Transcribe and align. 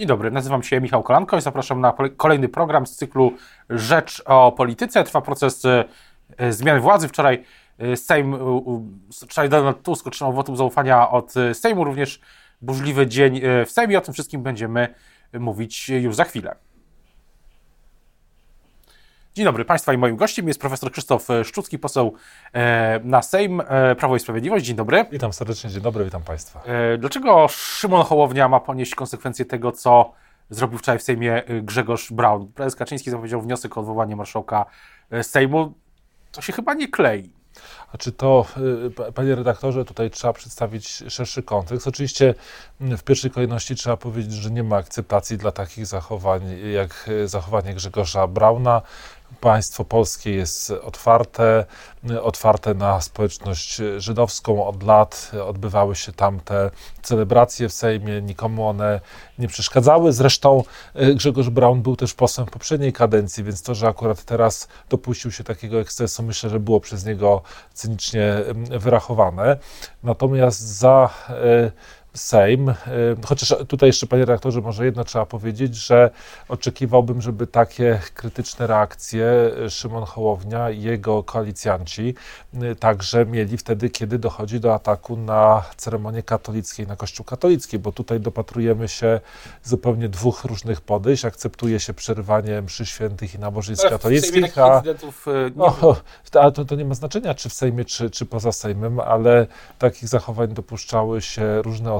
Dzień 0.00 0.08
dobry, 0.08 0.30
nazywam 0.30 0.62
się 0.62 0.80
Michał 0.80 1.02
Kolanko 1.02 1.38
i 1.38 1.40
zapraszam 1.40 1.80
na 1.80 1.94
kolejny 2.16 2.48
program 2.48 2.86
z 2.86 2.96
cyklu 2.96 3.32
Rzecz 3.70 4.22
o 4.26 4.52
polityce. 4.52 5.04
Trwa 5.04 5.20
proces 5.20 5.64
e, 5.64 6.52
zmian 6.52 6.80
władzy. 6.80 7.08
Wczoraj 7.08 7.44
e, 7.78 7.96
Sejm, 7.96 8.36
wczoraj 9.10 9.48
Donald 9.48 9.82
Tusk 9.82 10.06
otrzymał 10.06 10.32
wotum 10.32 10.56
zaufania 10.56 11.10
od 11.10 11.36
e, 11.36 11.54
Sejmu, 11.54 11.84
również 11.84 12.20
burzliwy 12.62 13.06
dzień 13.06 13.40
w 13.66 13.70
Sejmie. 13.70 13.98
O 13.98 14.00
tym 14.00 14.14
wszystkim 14.14 14.42
będziemy 14.42 14.94
mówić 15.32 15.88
już 15.88 16.14
za 16.14 16.24
chwilę. 16.24 16.56
Dzień 19.40 19.44
dobry 19.44 19.64
Państwa 19.64 19.92
i 19.92 19.98
moim 19.98 20.16
gościem 20.16 20.48
jest 20.48 20.60
profesor 20.60 20.92
Krzysztof 20.92 21.28
Szczucki, 21.44 21.78
poseł 21.78 22.14
na 23.04 23.22
Sejm 23.22 23.62
Prawo 23.98 24.16
i 24.16 24.20
Sprawiedliwość. 24.20 24.64
Dzień 24.64 24.76
dobry. 24.76 25.06
Witam 25.12 25.32
serdecznie, 25.32 25.70
dzień 25.70 25.82
dobry, 25.82 26.04
witam 26.04 26.22
Państwa. 26.22 26.62
Dlaczego 26.98 27.48
Szymon 27.48 28.04
Hołownia 28.04 28.48
ma 28.48 28.60
ponieść 28.60 28.94
konsekwencje 28.94 29.44
tego, 29.44 29.72
co 29.72 30.12
zrobił 30.50 30.78
wczoraj 30.78 30.98
w 30.98 31.02
Sejmie 31.02 31.42
Grzegorz 31.62 32.12
Braun? 32.12 32.52
Prezes 32.52 32.76
Kaczyński 32.76 33.10
zapowiedział 33.10 33.40
wniosek 33.40 33.76
o 33.76 33.80
odwołanie 33.80 34.16
marszałka 34.16 34.66
Sejmu. 35.22 35.72
To 36.32 36.42
się 36.42 36.52
chyba 36.52 36.74
nie 36.74 36.88
klei. 36.88 37.32
A 37.92 37.98
czy 37.98 38.12
to, 38.12 38.46
panie 39.14 39.34
redaktorze, 39.34 39.84
tutaj 39.84 40.10
trzeba 40.10 40.32
przedstawić 40.32 40.88
szerszy 41.08 41.42
kontekst. 41.42 41.88
Oczywiście 41.88 42.34
w 42.80 43.02
pierwszej 43.02 43.30
kolejności 43.30 43.74
trzeba 43.74 43.96
powiedzieć, 43.96 44.32
że 44.32 44.50
nie 44.50 44.62
ma 44.62 44.76
akceptacji 44.76 45.38
dla 45.38 45.52
takich 45.52 45.86
zachowań 45.86 46.42
jak 46.72 47.10
zachowanie 47.24 47.74
Grzegorza 47.74 48.26
Brauna 48.26 48.82
państwo 49.40 49.84
polskie 49.84 50.32
jest 50.32 50.70
otwarte, 50.70 51.64
otwarte 52.22 52.74
na 52.74 53.00
społeczność 53.00 53.80
żydowską. 53.96 54.66
Od 54.66 54.82
lat 54.82 55.30
odbywały 55.46 55.96
się 55.96 56.12
tam 56.12 56.40
te 56.40 56.70
celebracje 57.02 57.68
w 57.68 57.72
Sejmie, 57.72 58.22
nikomu 58.22 58.68
one 58.68 59.00
nie 59.38 59.48
przeszkadzały. 59.48 60.12
Zresztą 60.12 60.64
e, 60.94 61.14
Grzegorz 61.14 61.50
Braun 61.50 61.82
był 61.82 61.96
też 61.96 62.14
posłem 62.14 62.46
w 62.46 62.50
poprzedniej 62.50 62.92
kadencji, 62.92 63.44
więc 63.44 63.62
to, 63.62 63.74
że 63.74 63.88
akurat 63.88 64.24
teraz 64.24 64.68
dopuścił 64.88 65.32
się 65.32 65.44
takiego 65.44 65.80
ekscesu, 65.80 66.22
myślę, 66.22 66.50
że 66.50 66.60
było 66.60 66.80
przez 66.80 67.04
niego 67.04 67.42
cynicznie 67.74 68.36
wyrachowane. 68.70 69.56
Natomiast 70.02 70.60
za 70.60 71.10
e, 71.28 71.70
Sejm, 72.14 72.68
e, 72.68 72.74
chociaż 73.26 73.54
tutaj 73.68 73.88
jeszcze, 73.88 74.06
panie 74.06 74.24
redaktorze, 74.24 74.60
może 74.60 74.84
jedno 74.84 75.04
trzeba 75.04 75.26
powiedzieć, 75.26 75.74
że 75.74 76.10
oczekiwałbym, 76.48 77.22
żeby 77.22 77.46
takie 77.46 78.00
krytyczne 78.14 78.66
reakcje 78.66 79.50
Szymon 79.68 80.04
Hołownia 80.04 80.70
i 80.70 80.82
jego 80.82 81.22
koalicjanci 81.22 82.14
e, 82.54 82.74
także 82.74 83.26
mieli 83.26 83.56
wtedy, 83.56 83.90
kiedy 83.90 84.18
dochodzi 84.18 84.60
do 84.60 84.74
ataku 84.74 85.16
na 85.16 85.62
ceremonię 85.76 86.22
katolickiej, 86.22 86.86
na 86.86 86.96
Kościół 86.96 87.24
katolicki, 87.24 87.78
bo 87.78 87.92
tutaj 87.92 88.20
dopatrujemy 88.20 88.88
się 88.88 89.20
zupełnie 89.62 90.08
dwóch 90.08 90.44
różnych 90.44 90.80
podejść. 90.80 91.24
Akceptuje 91.24 91.80
się 91.80 91.94
przerywanie 91.94 92.62
mszy 92.62 92.86
świętych 92.86 93.34
i 93.34 93.38
nabożeństw 93.38 93.88
katolickich, 93.90 94.58
a, 94.58 94.82
o, 95.58 95.96
a 96.40 96.50
to, 96.50 96.64
to 96.64 96.74
nie 96.74 96.84
ma 96.84 96.94
znaczenia, 96.94 97.34
czy 97.34 97.48
w 97.48 97.52
Sejmie, 97.52 97.84
czy, 97.84 98.10
czy 98.10 98.26
poza 98.26 98.52
Sejmem, 98.52 99.00
ale 99.00 99.46
takich 99.78 100.08
zachowań 100.08 100.54
dopuszczały 100.54 101.22
się 101.22 101.62
różne 101.62 101.92
osoby. 101.92 101.99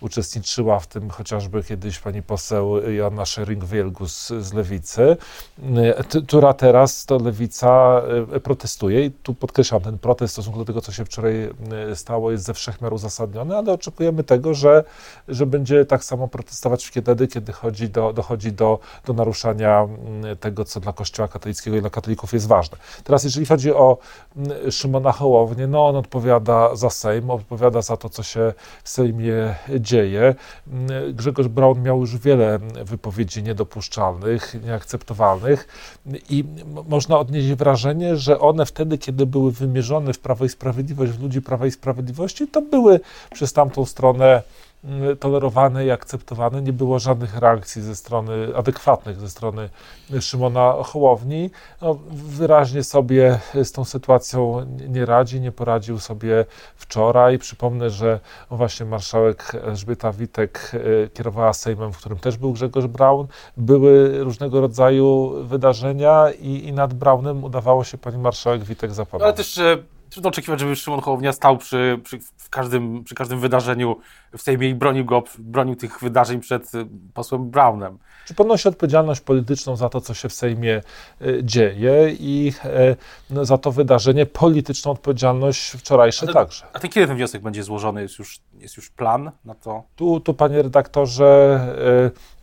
Uczestniczyła 0.00 0.78
w 0.80 0.86
tym 0.86 1.10
chociażby 1.10 1.62
kiedyś 1.62 1.98
pani 1.98 2.22
poseł 2.22 2.92
Joanna 2.92 3.22
Schering-Wielgus 3.22 4.40
z 4.40 4.52
Lewicy, 4.52 5.16
która 6.26 6.54
teraz 6.54 7.06
to 7.06 7.18
Lewica 7.18 8.02
e, 8.32 8.40
protestuje 8.40 9.04
i 9.04 9.10
tu 9.10 9.34
podkreślam, 9.34 9.80
ten 9.80 9.98
protest 9.98 10.32
w 10.32 10.34
stosunku 10.34 10.58
do 10.58 10.64
tego, 10.64 10.80
co 10.80 10.92
się 10.92 11.04
wczoraj 11.04 11.50
e, 11.90 11.96
stało, 11.96 12.30
jest 12.30 12.44
ze 12.44 12.54
wszech 12.54 12.80
miar 12.80 12.92
uzasadniony, 12.92 13.56
ale 13.56 13.72
oczekujemy 13.72 14.24
tego, 14.24 14.54
że, 14.54 14.84
że 15.28 15.46
będzie 15.46 15.84
tak 15.84 16.04
samo 16.04 16.28
protestować 16.28 16.86
wtedy, 16.86 17.28
kiedy 17.28 17.52
chodzi 17.52 17.88
do, 17.88 18.12
dochodzi 18.12 18.52
do, 18.52 18.78
do 19.06 19.12
naruszania 19.12 19.88
tego, 20.40 20.64
co 20.64 20.80
dla 20.80 20.92
Kościoła 20.92 21.28
katolickiego 21.28 21.76
i 21.76 21.80
dla 21.80 21.90
katolików 21.90 22.32
jest 22.32 22.46
ważne. 22.46 22.78
Teraz, 23.04 23.24
jeżeli 23.24 23.46
chodzi 23.46 23.72
o 23.72 23.98
Szymona 24.70 25.12
Hołownię, 25.12 25.66
no 25.66 25.86
on 25.86 25.96
odpowiada 25.96 26.76
za 26.76 26.90
Sejm, 26.90 27.30
odpowiada 27.30 27.82
za 27.82 27.96
to, 27.96 28.08
co 28.08 28.22
się 28.22 28.52
w 28.84 28.88
Sejmie 28.88 29.07
Sejmie 29.08 29.54
dzieje. 29.80 30.34
Grzegorz 31.12 31.48
Braun 31.48 31.82
miał 31.82 32.00
już 32.00 32.16
wiele 32.16 32.58
wypowiedzi 32.84 33.42
niedopuszczalnych, 33.42 34.56
nieakceptowalnych 34.64 35.68
i 36.30 36.44
można 36.88 37.18
odnieść 37.18 37.48
wrażenie, 37.52 38.16
że 38.16 38.40
one 38.40 38.66
wtedy, 38.66 38.98
kiedy 38.98 39.26
były 39.26 39.52
wymierzone 39.52 40.12
w 40.12 40.18
Prawo 40.18 40.44
i 40.44 40.48
Sprawiedliwość, 40.48 41.12
w 41.12 41.22
ludzi 41.22 41.42
Prawa 41.42 41.66
i 41.66 41.70
Sprawiedliwości, 41.70 42.48
to 42.48 42.62
były 42.62 43.00
przez 43.32 43.52
tamtą 43.52 43.84
stronę 43.84 44.42
tolerowane 45.20 45.86
i 45.86 45.90
akceptowane. 45.90 46.62
Nie 46.62 46.72
było 46.72 46.98
żadnych 46.98 47.38
reakcji 47.38 47.82
ze 47.82 47.96
strony, 47.96 48.56
adekwatnych 48.56 49.20
ze 49.20 49.30
strony 49.30 49.68
Szymona 50.20 50.72
Hołowni. 50.84 51.50
No, 51.82 51.98
wyraźnie 52.10 52.84
sobie 52.84 53.38
z 53.54 53.72
tą 53.72 53.84
sytuacją 53.84 54.66
nie 54.88 55.06
radzi, 55.06 55.40
nie 55.40 55.52
poradził 55.52 55.98
sobie 55.98 56.44
wczoraj. 56.76 57.38
Przypomnę, 57.38 57.90
że 57.90 58.20
właśnie 58.50 58.86
marszałek 58.86 59.52
Elżbieta 59.64 60.12
Witek 60.12 60.70
y, 60.74 61.10
kierowała 61.14 61.52
Sejmem, 61.52 61.92
w 61.92 61.98
którym 61.98 62.18
też 62.18 62.36
był 62.36 62.52
Grzegorz 62.52 62.86
Braun. 62.86 63.26
Były 63.56 64.24
różnego 64.24 64.60
rodzaju 64.60 65.34
wydarzenia 65.44 66.30
i, 66.40 66.66
i 66.66 66.72
nad 66.72 66.94
Braunem 66.94 67.44
udawało 67.44 67.84
się 67.84 67.98
pani 67.98 68.18
marszałek 68.18 68.64
Witek 68.64 68.92
zapanować. 68.92 69.26
Ale 69.26 69.36
też 69.36 69.60
trudno 70.10 70.28
oczekiwać, 70.28 70.60
żeby 70.60 70.76
Szymon 70.76 71.00
Hołownia 71.00 71.32
stał 71.32 71.58
przy, 71.58 72.00
przy, 72.04 72.18
w 72.36 72.50
każdym, 72.50 73.04
przy 73.04 73.14
każdym 73.14 73.40
wydarzeniu 73.40 73.96
w 74.36 74.42
Sejmie 74.42 74.68
i 74.68 74.74
bronił 74.74 75.04
go, 75.04 75.22
bronił 75.38 75.76
tych 75.76 76.00
wydarzeń 76.00 76.40
przed 76.40 76.74
y, 76.74 76.86
posłem 77.14 77.50
Brownem. 77.50 77.98
Czy 78.26 78.34
ponosi 78.34 78.68
odpowiedzialność 78.68 79.20
polityczną 79.20 79.76
za 79.76 79.88
to, 79.88 80.00
co 80.00 80.14
się 80.14 80.28
w 80.28 80.32
Sejmie 80.32 80.82
y, 81.22 81.40
dzieje 81.44 82.16
i 82.20 82.52
e, 82.64 82.96
no, 83.30 83.44
za 83.44 83.58
to 83.58 83.72
wydarzenie, 83.72 84.26
polityczną 84.26 84.92
odpowiedzialność 84.92 85.70
wczorajsze 85.70 86.26
a 86.30 86.32
także. 86.32 86.66
A 86.72 86.78
ten 86.78 86.90
kiedy 86.90 87.06
ten 87.06 87.16
wniosek 87.16 87.42
będzie 87.42 87.62
złożony? 87.62 88.02
Jest 88.02 88.18
już, 88.18 88.40
jest 88.58 88.76
już 88.76 88.90
plan 88.90 89.30
na 89.44 89.54
to? 89.54 89.82
Tu, 89.96 90.20
tu 90.20 90.34
panie 90.34 90.62
redaktorze, 90.62 91.26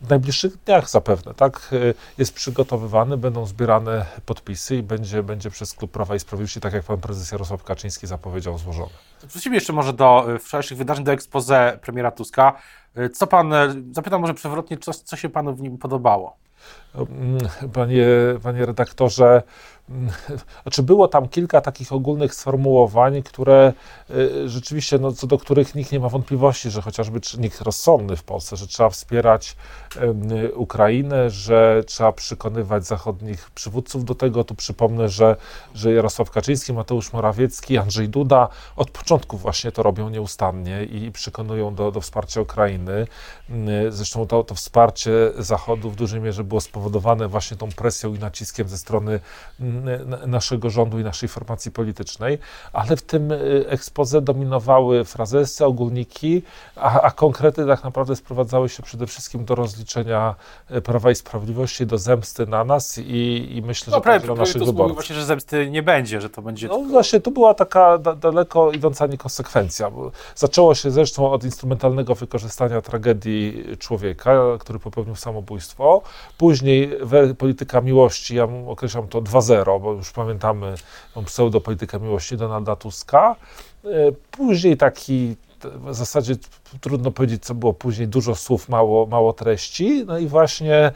e, 0.02 0.04
w 0.06 0.10
najbliższych 0.10 0.56
dniach 0.56 0.90
zapewne, 0.90 1.34
tak? 1.34 1.70
E, 1.72 1.94
jest 2.18 2.34
przygotowywany, 2.34 3.16
będą 3.16 3.46
zbierane 3.46 4.06
podpisy 4.26 4.76
i 4.76 4.82
będzie, 4.82 5.22
będzie 5.22 5.50
przez 5.50 5.74
Klub 5.74 5.90
Prawa 5.90 6.14
i 6.14 6.20
Sprawiedliwości, 6.20 6.60
tak 6.60 6.72
jak 6.72 6.84
pan 6.84 6.98
prezes 6.98 7.32
Jarosław 7.32 7.55
Kaczyński 7.64 8.06
zapowiedział, 8.06 8.58
złożony. 8.58 8.92
Wrócimy 9.22 9.56
jeszcze 9.56 9.72
może 9.72 9.92
do 9.92 10.26
wczorajszych 10.40 10.78
wydarzeń, 10.78 11.04
do 11.04 11.12
expose 11.12 11.78
premiera 11.82 12.10
Tuska. 12.10 12.52
Co 13.14 13.26
pan, 13.26 13.52
zapytam 13.92 14.20
może 14.20 14.34
przewrotnie, 14.34 14.78
co, 14.78 14.94
co 14.94 15.16
się 15.16 15.28
panu 15.28 15.54
w 15.54 15.60
nim 15.60 15.78
podobało? 15.78 16.36
Panie, 17.72 18.06
panie 18.42 18.66
redaktorze, 18.66 19.42
znaczy 20.62 20.82
było 20.82 21.08
tam 21.08 21.28
kilka 21.28 21.60
takich 21.60 21.92
ogólnych 21.92 22.34
sformułowań, 22.34 23.22
które 23.22 23.72
y, 24.10 24.48
rzeczywiście, 24.48 24.98
no, 24.98 25.12
co 25.12 25.26
do 25.26 25.38
których 25.38 25.74
nikt 25.74 25.92
nie 25.92 26.00
ma 26.00 26.08
wątpliwości, 26.08 26.70
że 26.70 26.82
chociażby 26.82 27.20
nikt 27.38 27.60
rozsądny 27.60 28.16
w 28.16 28.24
Polsce, 28.24 28.56
że 28.56 28.66
trzeba 28.66 28.90
wspierać 28.90 29.56
Ukrainę, 30.54 31.30
że 31.30 31.82
trzeba 31.86 32.12
przekonywać 32.12 32.86
zachodnich 32.86 33.50
przywódców 33.50 34.04
do 34.04 34.14
tego. 34.14 34.44
Tu 34.44 34.54
przypomnę, 34.54 35.08
że, 35.08 35.36
że 35.74 35.92
Jarosław 35.92 36.30
Kaczyński, 36.30 36.72
Mateusz 36.72 37.12
Morawiecki, 37.12 37.78
Andrzej 37.78 38.08
Duda 38.08 38.48
od 38.76 38.90
początku 38.90 39.36
właśnie 39.36 39.72
to 39.72 39.82
robią 39.82 40.08
nieustannie 40.08 40.84
i 40.84 41.12
przekonują 41.12 41.74
do, 41.74 41.90
do 41.90 42.00
wsparcia 42.00 42.40
Ukrainy. 42.40 43.06
Zresztą 43.88 44.26
to, 44.26 44.44
to 44.44 44.54
wsparcie 44.54 45.10
Zachodu 45.38 45.90
w 45.90 45.96
dużej 45.96 46.20
mierze 46.20 46.44
było 46.44 46.60
spowodowane 46.60 46.85
właśnie 47.28 47.56
tą 47.56 47.68
presją 47.68 48.14
i 48.14 48.18
naciskiem 48.18 48.68
ze 48.68 48.78
strony 48.78 49.20
naszego 50.26 50.70
rządu 50.70 50.98
i 50.98 51.04
naszej 51.04 51.28
formacji 51.28 51.70
politycznej, 51.70 52.38
ale 52.72 52.96
w 52.96 53.02
tym 53.02 53.32
y, 53.32 53.64
ekspoze 53.68 54.20
dominowały 54.20 55.04
frazesy, 55.04 55.64
ogólniki, 55.64 56.42
a, 56.76 57.00
a 57.00 57.10
konkrety 57.10 57.66
tak 57.66 57.84
naprawdę 57.84 58.16
sprowadzały 58.16 58.68
się 58.68 58.82
przede 58.82 59.06
wszystkim 59.06 59.44
do 59.44 59.54
rozliczenia 59.54 60.34
y, 60.70 60.80
Prawa 60.80 61.10
i 61.10 61.14
Sprawiedliwości, 61.14 61.86
do 61.86 61.98
zemsty 61.98 62.46
na 62.46 62.64
nas 62.64 62.98
i, 62.98 63.48
i 63.56 63.62
myślę, 63.62 63.90
no, 63.90 63.96
że 63.96 64.00
prawie, 64.00 64.20
prawie 64.20 64.40
naszych 64.40 64.64
wyborów. 64.64 64.94
właśnie, 64.94 65.16
że 65.16 65.24
zemsty 65.24 65.70
nie 65.70 65.82
będzie, 65.82 66.20
że 66.20 66.30
to 66.30 66.42
będzie... 66.42 66.68
No 66.68 66.76
tylko... 66.76 66.90
właśnie, 66.90 67.20
to 67.20 67.30
była 67.30 67.54
taka 67.54 67.98
da, 67.98 68.14
daleko 68.14 68.72
idąca 68.72 69.06
niekonsekwencja. 69.06 69.90
Zaczęło 70.34 70.74
się 70.74 70.90
zresztą 70.90 71.30
od 71.30 71.44
instrumentalnego 71.44 72.14
wykorzystania 72.14 72.80
tragedii 72.80 73.64
człowieka, 73.78 74.36
który 74.58 74.78
popełnił 74.78 75.16
samobójstwo. 75.16 76.02
Później 76.38 76.65
polityka 77.38 77.80
miłości, 77.80 78.36
ja 78.36 78.48
określam 78.66 79.08
to 79.08 79.22
2-0, 79.22 79.80
bo 79.80 79.92
już 79.92 80.10
pamiętamy 80.10 80.74
tą 81.14 81.24
pseudopolitykę 81.24 82.00
miłości 82.00 82.36
Donalda 82.36 82.76
Tuska. 82.76 83.36
E, 83.84 83.88
później 84.30 84.76
taki 84.76 85.36
w 85.74 85.94
zasadzie 85.94 86.34
trudno 86.80 87.10
powiedzieć, 87.10 87.44
co 87.44 87.54
było 87.54 87.72
później, 87.72 88.08
dużo 88.08 88.34
słów, 88.34 88.68
mało, 88.68 89.06
mało 89.06 89.32
treści, 89.32 90.04
no 90.06 90.18
i 90.18 90.26
właśnie 90.26 90.92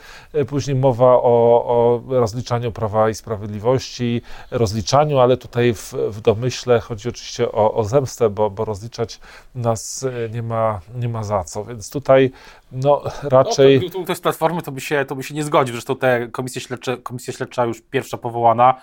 później 0.49 0.77
mowa 0.77 1.07
o, 1.07 1.65
o 1.67 2.03
rozliczaniu 2.09 2.73
Prawa 2.73 3.11
i 3.11 3.15
Sprawiedliwości, 3.15 4.23
rozliczaniu, 4.51 5.19
ale 5.19 5.37
tutaj 5.37 5.75
w, 5.75 5.93
w 5.93 6.21
domyśle 6.21 6.81
chodzi 6.81 7.09
oczywiście 7.09 7.53
o, 7.53 7.75
o 7.75 7.85
zemstę, 7.85 8.31
bo, 8.31 8.51
bo 8.51 8.65
rozliczać 8.65 9.21
nas 9.55 10.07
nie 10.33 10.43
ma, 10.43 10.81
nie 10.95 11.09
ma 11.09 11.23
za 11.23 11.45
co, 11.45 11.65
więc 11.65 11.91
tutaj 11.91 12.31
no 12.73 13.03
raczej... 13.23 13.81
No, 13.85 13.91
to, 13.91 14.05
to, 14.05 14.15
z 14.15 14.21
Platformy 14.21 14.63
to 14.63 14.73
by, 14.73 14.81
się, 14.81 15.05
to 15.05 15.17
by 15.17 15.23
się 15.23 15.35
nie 15.35 15.45
zgodził, 15.45 15.75
zresztą 15.75 15.97
te 15.97 16.29
komisje 16.29 16.61
śledcze, 16.61 16.97
komisja 16.97 17.33
śledcza 17.33 17.65
już 17.65 17.81
pierwsza 17.81 18.19
powołana, 18.19 18.75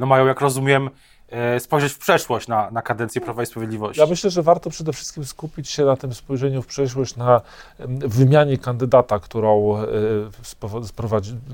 no 0.00 0.06
mają, 0.06 0.26
jak 0.26 0.40
rozumiem, 0.40 0.90
E, 0.90 1.13
spojrzeć 1.58 1.92
w 1.92 1.98
przeszłość 1.98 2.48
na, 2.48 2.70
na 2.70 2.82
kadencję 2.82 3.20
Prawa 3.20 3.42
i 3.42 3.46
Sprawiedliwości. 3.46 4.00
Ja 4.00 4.06
myślę, 4.06 4.30
że 4.30 4.42
warto 4.42 4.70
przede 4.70 4.92
wszystkim 4.92 5.24
skupić 5.24 5.70
się 5.70 5.84
na 5.84 5.96
tym 5.96 6.14
spojrzeniu 6.14 6.62
w 6.62 6.66
przeszłość, 6.66 7.16
na 7.16 7.40
wymianie 7.88 8.58
kandydata, 8.58 9.18
którą 9.18 9.76
e, 9.76 9.84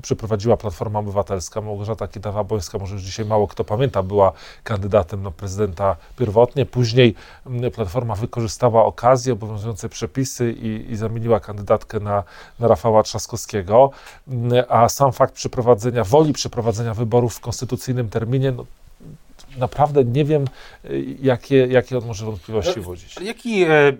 przeprowadziła 0.01 0.57
Platforma 0.57 0.99
Obywatelska. 0.99 1.61
Małgorzata 1.61 2.07
Kidawa-Bońska, 2.07 2.79
może 2.79 2.93
już 2.93 3.03
dzisiaj 3.03 3.25
mało 3.25 3.47
kto 3.47 3.63
pamięta, 3.63 4.03
była 4.03 4.31
kandydatem 4.63 5.23
na 5.23 5.31
prezydenta 5.31 5.95
pierwotnie. 6.17 6.65
Później 6.65 7.15
Platforma 7.75 8.15
wykorzystała 8.15 8.85
okazję, 8.85 9.33
obowiązujące 9.33 9.89
przepisy 9.89 10.51
i, 10.51 10.91
i 10.91 10.95
zamieniła 10.95 11.39
kandydatkę 11.39 11.99
na, 11.99 12.23
na 12.59 12.67
Rafała 12.67 13.03
Trzaskowskiego. 13.03 13.91
A 14.69 14.89
sam 14.89 15.11
fakt 15.11 15.33
przeprowadzenia, 15.33 16.03
woli 16.03 16.33
przeprowadzenia 16.33 16.93
wyborów 16.93 17.35
w 17.35 17.39
konstytucyjnym 17.39 18.09
terminie, 18.09 18.51
no, 18.51 18.65
naprawdę 19.57 20.03
nie 20.05 20.25
wiem, 20.25 20.45
y, 20.85 21.17
jakie, 21.21 21.67
jakie 21.67 21.97
on 21.97 22.05
może 22.05 22.25
wątpliwości 22.25 22.73
no, 22.77 22.83
budzić. 22.83 23.21
Jaki, 23.21 23.63
e, 23.63 23.93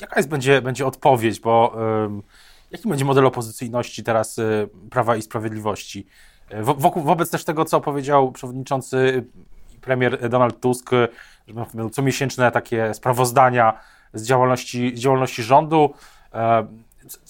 jaka 0.00 0.16
jest 0.16 0.28
będzie, 0.28 0.62
będzie 0.62 0.86
odpowiedź, 0.86 1.40
bo 1.40 1.76
jaki 2.72 2.88
będzie 2.88 3.04
model 3.04 3.26
opozycyjności 3.26 4.02
teraz 4.02 4.38
e, 4.38 4.66
Prawa 4.90 5.16
i 5.16 5.22
Sprawiedliwości? 5.22 6.06
E, 6.48 6.62
wokół, 6.62 7.02
wobec 7.02 7.30
też 7.30 7.44
tego, 7.44 7.64
co 7.64 7.80
powiedział 7.80 8.32
przewodniczący 8.32 9.24
premier 9.80 10.30
Donald 10.30 10.60
Tusk, 10.60 10.90
że 11.48 11.54
będą 11.54 11.90
comiesięczne 11.90 12.52
takie 12.52 12.94
sprawozdania 12.94 13.80
z 14.14 14.26
działalności, 14.26 14.96
z 14.96 15.00
działalności 15.00 15.42
rządu. 15.42 15.94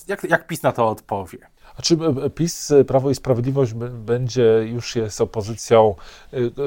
Jak, 0.09 0.25
jak 0.25 0.47
PiS 0.47 0.63
na 0.63 0.73
to 0.73 0.89
odpowie? 0.89 1.39
A 1.79 1.83
czy 1.83 1.99
PiS, 2.35 2.73
Prawo 2.87 3.11
i 3.11 3.15
Sprawiedliwość 3.15 3.73
będzie, 3.91 4.43
już 4.67 4.97
jest 4.97 5.21
opozycją 5.21 5.95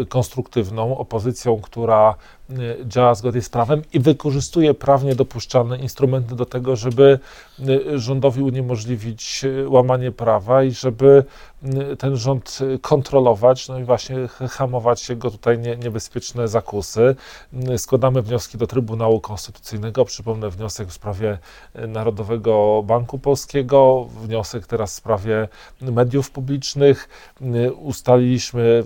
konstruktywną, 0.10 0.98
opozycją, 0.98 1.62
która 1.62 2.16
działa 2.86 3.16
zgodnie 3.16 3.42
z 3.42 3.50
prawem 3.50 3.82
i 3.94 4.00
wykorzystuje 4.00 4.74
prawnie 4.74 5.16
dopuszczalne 5.16 5.78
instrumenty 5.78 6.36
do 6.36 6.46
tego, 6.46 6.76
żeby 6.76 7.20
rządowi 7.96 8.42
uniemożliwić 8.42 9.46
łamanie 9.68 10.12
prawa 10.12 10.64
i 10.64 10.72
żeby 10.72 11.24
ten 11.98 12.16
rząd 12.16 12.60
kontrolować, 12.82 13.68
no 13.68 13.80
i 13.80 13.84
właśnie 13.84 14.16
hamować 14.50 15.10
jego 15.10 15.32
tutaj 15.32 15.60
nie, 15.60 15.78
niebezpieczne 15.78 16.48
zakusy. 16.48 17.16
Składamy 17.78 18.22
wnioski 18.22 18.58
do 18.58 18.68
Trybunału 18.68 19.22
Konstytucyjnego. 19.22 20.06
Przypomnę 20.06 20.50
wniosek 20.50 20.88
w 20.88 20.94
sprawie 20.94 21.38
Narodowego 21.88 22.84
Banku 22.86 23.20
Polskiego, 23.20 24.08
wniosek 24.22 24.68
teraz 24.68 24.95
sprawie 24.96 25.48
mediów 25.82 26.32
publicznych. 26.32 27.10
Ustaliliśmy, 27.76 28.84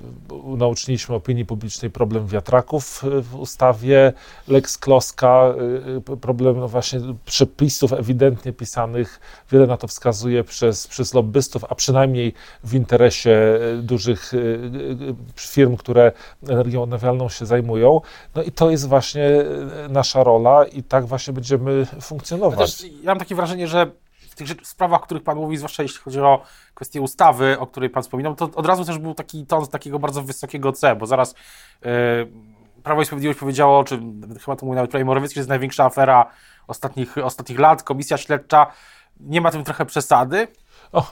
nauczyliśmy 0.57 1.15
opinii 1.15 1.45
publicznej 1.45 1.91
problem 1.91 2.27
wiatraków 2.27 3.03
w 3.21 3.35
ustawie 3.35 4.13
Lex 4.47 4.77
Kloska, 4.77 5.53
problem 6.21 6.59
no 6.59 6.67
właśnie 6.67 6.99
przepisów 7.25 7.93
ewidentnie 7.93 8.53
pisanych, 8.53 9.19
wiele 9.51 9.67
na 9.67 9.77
to 9.77 9.87
wskazuje 9.87 10.43
przez, 10.43 10.87
przez 10.87 11.13
lobbystów, 11.13 11.63
a 11.69 11.75
przynajmniej 11.75 12.33
w 12.63 12.73
interesie 12.75 13.59
dużych 13.81 14.31
firm, 15.35 15.77
które 15.77 16.11
energią 16.47 16.83
odnawialną 16.83 17.29
się 17.29 17.45
zajmują. 17.45 18.01
No 18.35 18.43
i 18.43 18.51
to 18.51 18.69
jest 18.69 18.87
właśnie 18.87 19.29
nasza 19.89 20.23
rola 20.23 20.65
i 20.65 20.83
tak 20.83 21.05
właśnie 21.05 21.33
będziemy 21.33 21.85
funkcjonować. 22.01 22.83
Ja 22.83 22.89
mam 23.05 23.19
takie 23.19 23.35
wrażenie, 23.35 23.67
że 23.67 23.91
tych 24.45 24.67
sprawach, 24.67 25.01
o 25.01 25.03
których 25.03 25.23
Pan 25.23 25.37
mówi, 25.37 25.57
zwłaszcza 25.57 25.83
jeśli 25.83 25.99
chodzi 25.99 26.19
o 26.19 26.41
kwestię 26.73 27.01
ustawy, 27.01 27.59
o 27.59 27.67
której 27.67 27.89
Pan 27.89 28.03
wspominał, 28.03 28.35
to 28.35 28.49
od 28.55 28.65
razu 28.65 28.85
też 28.85 28.97
był 28.97 29.13
taki 29.13 29.45
ton 29.45 29.67
takiego 29.67 29.99
bardzo 29.99 30.21
wysokiego 30.21 30.71
C, 30.71 30.95
bo 30.95 31.05
zaraz 31.05 31.35
yy, 31.81 31.89
Prawo 32.83 33.01
i 33.01 33.05
Sprawiedliwość 33.05 33.39
powiedziało, 33.39 33.83
czy 33.83 33.99
chyba 34.45 34.55
to 34.55 34.65
mówił 34.65 34.75
nawet 34.75 34.91
premier 34.91 35.05
Morawiecki, 35.05 35.35
że 35.35 35.39
jest 35.39 35.49
największa 35.49 35.85
afera 35.85 36.25
ostatnich, 36.67 37.17
ostatnich 37.17 37.59
lat, 37.59 37.83
komisja 37.83 38.17
śledcza, 38.17 38.67
nie 39.19 39.41
ma 39.41 39.51
tym 39.51 39.63
trochę 39.63 39.85
przesady? 39.85 40.47
O, 40.91 41.11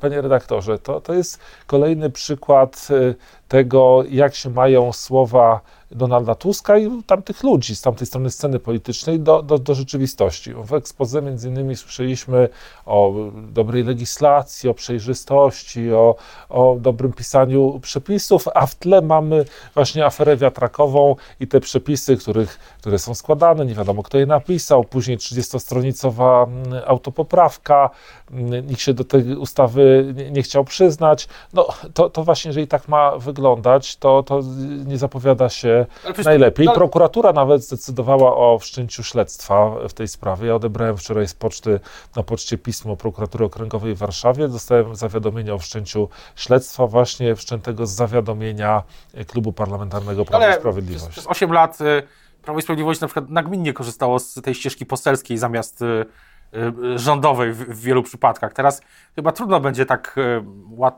panie 0.00 0.20
redaktorze, 0.20 0.78
to, 0.78 1.00
to 1.00 1.14
jest 1.14 1.40
kolejny 1.66 2.10
przykład 2.10 2.88
y, 2.90 3.14
tego, 3.48 4.04
jak 4.08 4.34
się 4.34 4.50
mają 4.50 4.92
słowa 4.92 5.60
Donalda 5.90 6.34
Tuska 6.34 6.78
i 6.78 7.02
tamtych 7.02 7.42
ludzi 7.42 7.76
z 7.76 7.80
tamtej 7.80 8.06
strony 8.06 8.30
sceny 8.30 8.58
politycznej 8.58 9.20
do, 9.20 9.42
do, 9.42 9.58
do 9.58 9.74
rzeczywistości. 9.74 10.54
W 10.54 10.72
ekspoze 10.72 11.22
między 11.22 11.48
innymi 11.48 11.76
słyszeliśmy 11.76 12.48
o 12.86 13.14
dobrej 13.48 13.84
legislacji, 13.84 14.68
o 14.68 14.74
przejrzystości, 14.74 15.92
o, 15.92 16.14
o 16.48 16.76
dobrym 16.80 17.12
pisaniu 17.12 17.80
przepisów, 17.80 18.48
a 18.54 18.66
w 18.66 18.74
tle 18.74 19.02
mamy 19.02 19.44
właśnie 19.74 20.06
aferę 20.06 20.36
wiatrakową 20.36 21.16
i 21.40 21.46
te 21.46 21.60
przepisy, 21.60 22.16
których, 22.16 22.58
które 22.80 22.98
są 22.98 23.14
składane, 23.14 23.66
nie 23.66 23.74
wiadomo 23.74 24.02
kto 24.02 24.18
je 24.18 24.26
napisał, 24.26 24.84
później 24.84 25.18
30-stronicowa 25.18 26.46
mm, 26.46 26.82
autopoprawka, 26.86 27.90
mm, 28.30 28.66
nikt 28.66 28.80
się 28.80 28.94
do 28.94 29.04
tej 29.04 29.36
ustawy 29.36 30.12
nie, 30.16 30.30
nie 30.30 30.42
chciał 30.42 30.64
przyznać. 30.64 31.28
No 31.52 31.68
to, 31.94 32.10
to 32.10 32.24
właśnie, 32.24 32.48
jeżeli 32.48 32.66
tak 32.66 32.88
ma 32.88 33.18
wyglądać, 33.18 33.96
to, 33.96 34.22
to 34.22 34.40
nie 34.86 34.98
zapowiada 34.98 35.48
się 35.48 35.75
najlepiej. 36.24 36.68
Prokuratura 36.74 37.32
nawet 37.32 37.62
zdecydowała 37.62 38.36
o 38.36 38.58
wszczęciu 38.58 39.02
śledztwa 39.02 39.70
w 39.88 39.92
tej 39.92 40.08
sprawie. 40.08 40.48
Ja 40.48 40.54
odebrałem 40.54 40.96
wczoraj 40.96 41.28
z 41.28 41.34
poczty, 41.34 41.80
na 42.16 42.22
poczcie 42.22 42.58
pismo 42.58 42.96
prokuratury 42.96 43.44
okręgowej 43.44 43.94
w 43.94 43.98
Warszawie. 43.98 44.48
Dostałem 44.48 44.96
zawiadomienie 44.96 45.54
o 45.54 45.58
wszczęciu 45.58 46.08
śledztwa 46.36 46.86
właśnie 46.86 47.34
wszczętego 47.34 47.86
z 47.86 47.90
zawiadomienia 47.90 48.82
Klubu 49.26 49.52
Parlamentarnego 49.52 50.24
Prawo 50.24 50.48
i 50.48 50.54
Sprawiedliwość. 50.54 51.08
Przez, 51.08 51.24
przez 51.24 51.26
8 51.26 51.52
lat 51.52 51.80
y, 51.80 52.02
Prawo 52.42 52.58
i 52.58 52.62
Sprawiedliwość 52.62 53.00
na 53.00 53.06
przykład 53.06 53.30
nagminnie 53.30 53.72
korzystało 53.72 54.18
z 54.18 54.34
tej 54.34 54.54
ścieżki 54.54 54.86
poselskiej 54.86 55.38
zamiast 55.38 55.82
y, 55.82 56.06
y, 56.54 56.98
rządowej 56.98 57.52
w, 57.52 57.56
w, 57.56 57.80
wielu 57.80 58.02
przypadkach. 58.02 58.52
Teraz 58.52 58.82
chyba 59.14 59.32
trudno 59.32 59.60
będzie 59.60 59.86
tak, 59.86 60.16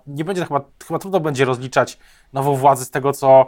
nie 0.06 0.24
będzie 0.24 0.44
chyba, 0.44 0.60
chyba 0.86 0.98
trudno 0.98 1.20
będzie 1.20 1.44
rozliczać 1.44 1.98
nową 2.32 2.54
władzę 2.56 2.84
z 2.84 2.90
tego, 2.90 3.12
co 3.12 3.46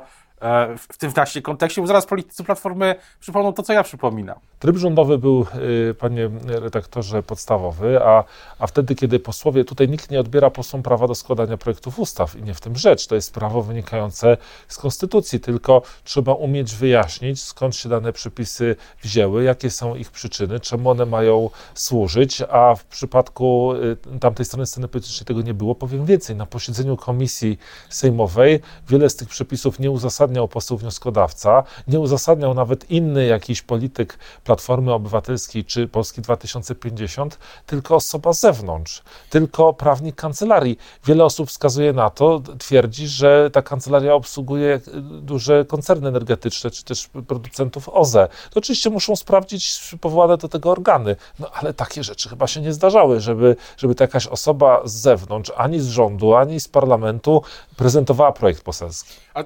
w 0.79 0.97
tym 0.99 1.11
właśnie 1.11 1.43
kontekście, 1.43 1.81
bo 1.81 1.87
zaraz 1.87 2.07
politycy 2.07 2.45
Platformy 2.45 2.95
przypomną 3.21 3.53
to, 3.53 3.63
co 3.63 3.73
ja 3.73 3.83
przypominam. 3.83 4.39
Tryb 4.61 4.77
rządowy 4.77 5.19
był, 5.19 5.47
y, 5.91 5.95
panie 5.95 6.31
redaktorze, 6.47 7.23
podstawowy, 7.23 8.03
a, 8.03 8.25
a 8.59 8.67
wtedy, 8.67 8.95
kiedy 8.95 9.21
posłowie, 9.21 9.65
tutaj 9.65 9.89
nikt 9.89 10.11
nie 10.11 10.21
odbiera 10.21 10.51
posłom 10.51 10.83
prawa 10.83 11.07
do 11.07 11.15
składania 11.15 11.57
projektów 11.57 11.99
ustaw 11.99 12.37
i 12.37 12.43
nie 12.43 12.55
w 12.55 12.61
tym 12.61 12.77
rzecz, 12.77 13.07
to 13.07 13.15
jest 13.15 13.35
prawo 13.35 13.63
wynikające 13.63 14.37
z 14.69 14.77
konstytucji, 14.77 15.41
tylko 15.41 15.83
trzeba 16.05 16.33
umieć 16.33 16.75
wyjaśnić, 16.75 17.43
skąd 17.43 17.77
się 17.77 17.89
dane 17.89 18.13
przepisy 18.13 18.77
wzięły, 19.03 19.45
jakie 19.45 19.71
są 19.71 19.95
ich 19.95 20.11
przyczyny, 20.11 20.61
czemu 20.61 20.91
one 20.91 21.07
mają 21.07 21.51
służyć, 21.75 22.43
a 22.51 22.75
w 22.75 22.85
przypadku 22.85 23.73
y, 24.15 24.19
tamtej 24.21 24.47
strony 24.47 24.67
sceny 24.67 24.89
politycznej 24.89 25.27
tego 25.27 25.43
nie 25.43 25.55
było. 25.55 25.75
Powiem 25.75 26.07
więcej, 26.07 26.37
na 26.37 26.47
posiedzeniu 26.47 26.97
komisji 26.97 27.59
sejmowej 27.89 28.61
wiele 28.89 29.11
z 29.11 29.17
tych 29.17 29.29
przepisów 29.29 29.79
nie 29.79 29.91
uzasadniał 29.91 30.49
poseł 30.49 30.77
wnioskodawca, 30.77 31.63
nie 31.89 32.01
uzasadniał 32.01 32.55
nawet 32.55 32.91
inny 32.91 33.27
jakiś 33.27 33.63
polityk 33.63 34.19
Platformy 34.51 34.93
Obywatelskiej 34.93 35.65
czy 35.65 35.89
Polski 35.89 36.23
2050, 36.23 37.39
tylko 37.67 37.95
osoba 37.97 38.33
z 38.33 38.41
zewnątrz, 38.41 39.03
tylko 39.31 39.73
prawnik 39.73 40.17
kancelarii. 40.17 40.79
Wiele 41.05 41.25
osób 41.25 41.49
wskazuje 41.49 41.93
na 41.93 42.11
to, 42.11 42.43
twierdzi, 42.59 43.09
że 43.09 43.51
ta 43.53 43.63
kancelaria 43.63 44.15
obsługuje 44.15 44.81
duże 45.23 45.65
koncerny 45.65 46.09
energetyczne 46.09 46.71
czy 46.71 46.85
też 46.85 47.09
producentów 47.27 47.89
OZE. 47.89 48.29
To 48.51 48.59
oczywiście 48.61 48.91
muszą 48.91 49.17
sprawdzić 49.17 49.95
powołane 50.01 50.37
do 50.37 50.49
tego 50.49 50.71
organy, 50.71 51.17
no 51.39 51.51
ale 51.53 51.75
takie 51.75 52.05
rzeczy 52.05 52.29
chyba 52.29 52.47
się 52.47 52.61
nie 52.61 52.73
zdarzały, 52.73 53.21
żeby, 53.21 53.57
żeby 53.77 53.95
to 53.95 54.05
jakaś 54.05 54.27
osoba 54.27 54.83
z 54.85 54.93
zewnątrz, 54.93 55.53
ani 55.57 55.81
z 55.81 55.87
rządu, 55.87 56.35
ani 56.35 56.61
z 56.61 56.69
parlamentu 56.69 57.43
prezentowała 57.77 58.33
projekt 58.33 58.63
poselski. 58.63 59.15
A 59.35 59.45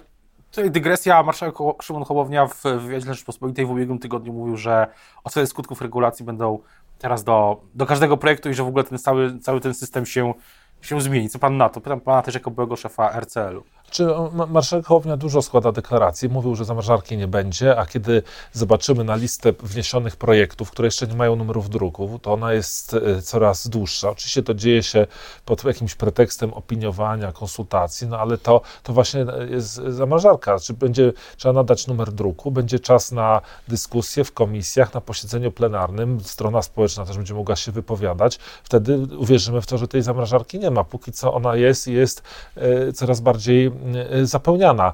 Tutaj 0.54 0.70
dygresja, 0.70 1.22
marszałek 1.22 1.54
Szymon 1.82 2.04
Hołownia 2.04 2.46
w 2.46 2.62
wywiadzie 2.62 3.06
Rzeczpospolitej 3.06 3.66
w 3.66 3.70
ubiegłym 3.70 3.98
tygodniu 3.98 4.32
mówił, 4.32 4.56
że 4.56 4.86
oceny 5.24 5.46
skutków 5.46 5.82
regulacji 5.82 6.24
będą 6.24 6.58
teraz 6.98 7.24
do, 7.24 7.60
do 7.74 7.86
każdego 7.86 8.16
projektu 8.16 8.50
i 8.50 8.54
że 8.54 8.64
w 8.64 8.66
ogóle 8.66 8.84
ten 8.84 8.98
cały, 8.98 9.38
cały 9.38 9.60
ten 9.60 9.74
system 9.74 10.06
się, 10.06 10.34
się 10.82 11.00
zmieni. 11.00 11.28
Co 11.28 11.38
pan 11.38 11.56
na 11.56 11.68
to? 11.68 11.80
Pytam 11.80 12.00
pana 12.00 12.22
też 12.22 12.34
jako 12.34 12.50
byłego 12.50 12.76
szefa 12.76 13.20
RCL-u. 13.20 13.64
Czy 13.94 14.06
marszałek 14.48 14.86
Hołownia 14.86 15.16
dużo 15.16 15.42
składa 15.42 15.72
deklaracji, 15.72 16.28
mówił, 16.28 16.54
że 16.54 16.64
zamrażarki 16.64 17.16
nie 17.16 17.28
będzie, 17.28 17.78
a 17.78 17.86
kiedy 17.86 18.22
zobaczymy 18.52 19.04
na 19.04 19.16
listę 19.16 19.52
wniesionych 19.62 20.16
projektów, 20.16 20.70
które 20.70 20.86
jeszcze 20.86 21.06
nie 21.06 21.14
mają 21.14 21.36
numerów 21.36 21.70
druków, 21.70 22.22
to 22.22 22.32
ona 22.32 22.52
jest 22.52 22.94
e, 22.94 23.22
coraz 23.22 23.68
dłuższa. 23.68 24.10
Oczywiście 24.10 24.42
to 24.42 24.54
dzieje 24.54 24.82
się 24.82 25.06
pod 25.44 25.64
jakimś 25.64 25.94
pretekstem 25.94 26.54
opiniowania, 26.54 27.32
konsultacji, 27.32 28.06
no 28.06 28.18
ale 28.18 28.38
to, 28.38 28.60
to 28.82 28.92
właśnie 28.92 29.26
jest 29.50 29.74
zamrażarka. 29.74 30.58
Czy 30.58 30.74
będzie 30.74 31.12
trzeba 31.36 31.52
nadać 31.52 31.86
numer 31.86 32.12
druku, 32.12 32.50
będzie 32.50 32.78
czas 32.78 33.12
na 33.12 33.40
dyskusję 33.68 34.24
w 34.24 34.32
komisjach, 34.32 34.94
na 34.94 35.00
posiedzeniu 35.00 35.52
plenarnym, 35.52 36.20
strona 36.20 36.62
społeczna 36.62 37.06
też 37.06 37.16
będzie 37.16 37.34
mogła 37.34 37.56
się 37.56 37.72
wypowiadać. 37.72 38.38
Wtedy 38.64 38.98
uwierzymy 39.18 39.60
w 39.60 39.66
to, 39.66 39.78
że 39.78 39.88
tej 39.88 40.02
zamrażarki 40.02 40.58
nie 40.58 40.70
ma. 40.70 40.84
Póki 40.84 41.12
co 41.12 41.34
ona 41.34 41.56
jest 41.56 41.88
i 41.88 41.92
jest 41.92 42.22
e, 42.56 42.92
coraz 42.92 43.20
bardziej 43.20 43.66
e, 43.66 43.83
zapełniana. 44.22 44.92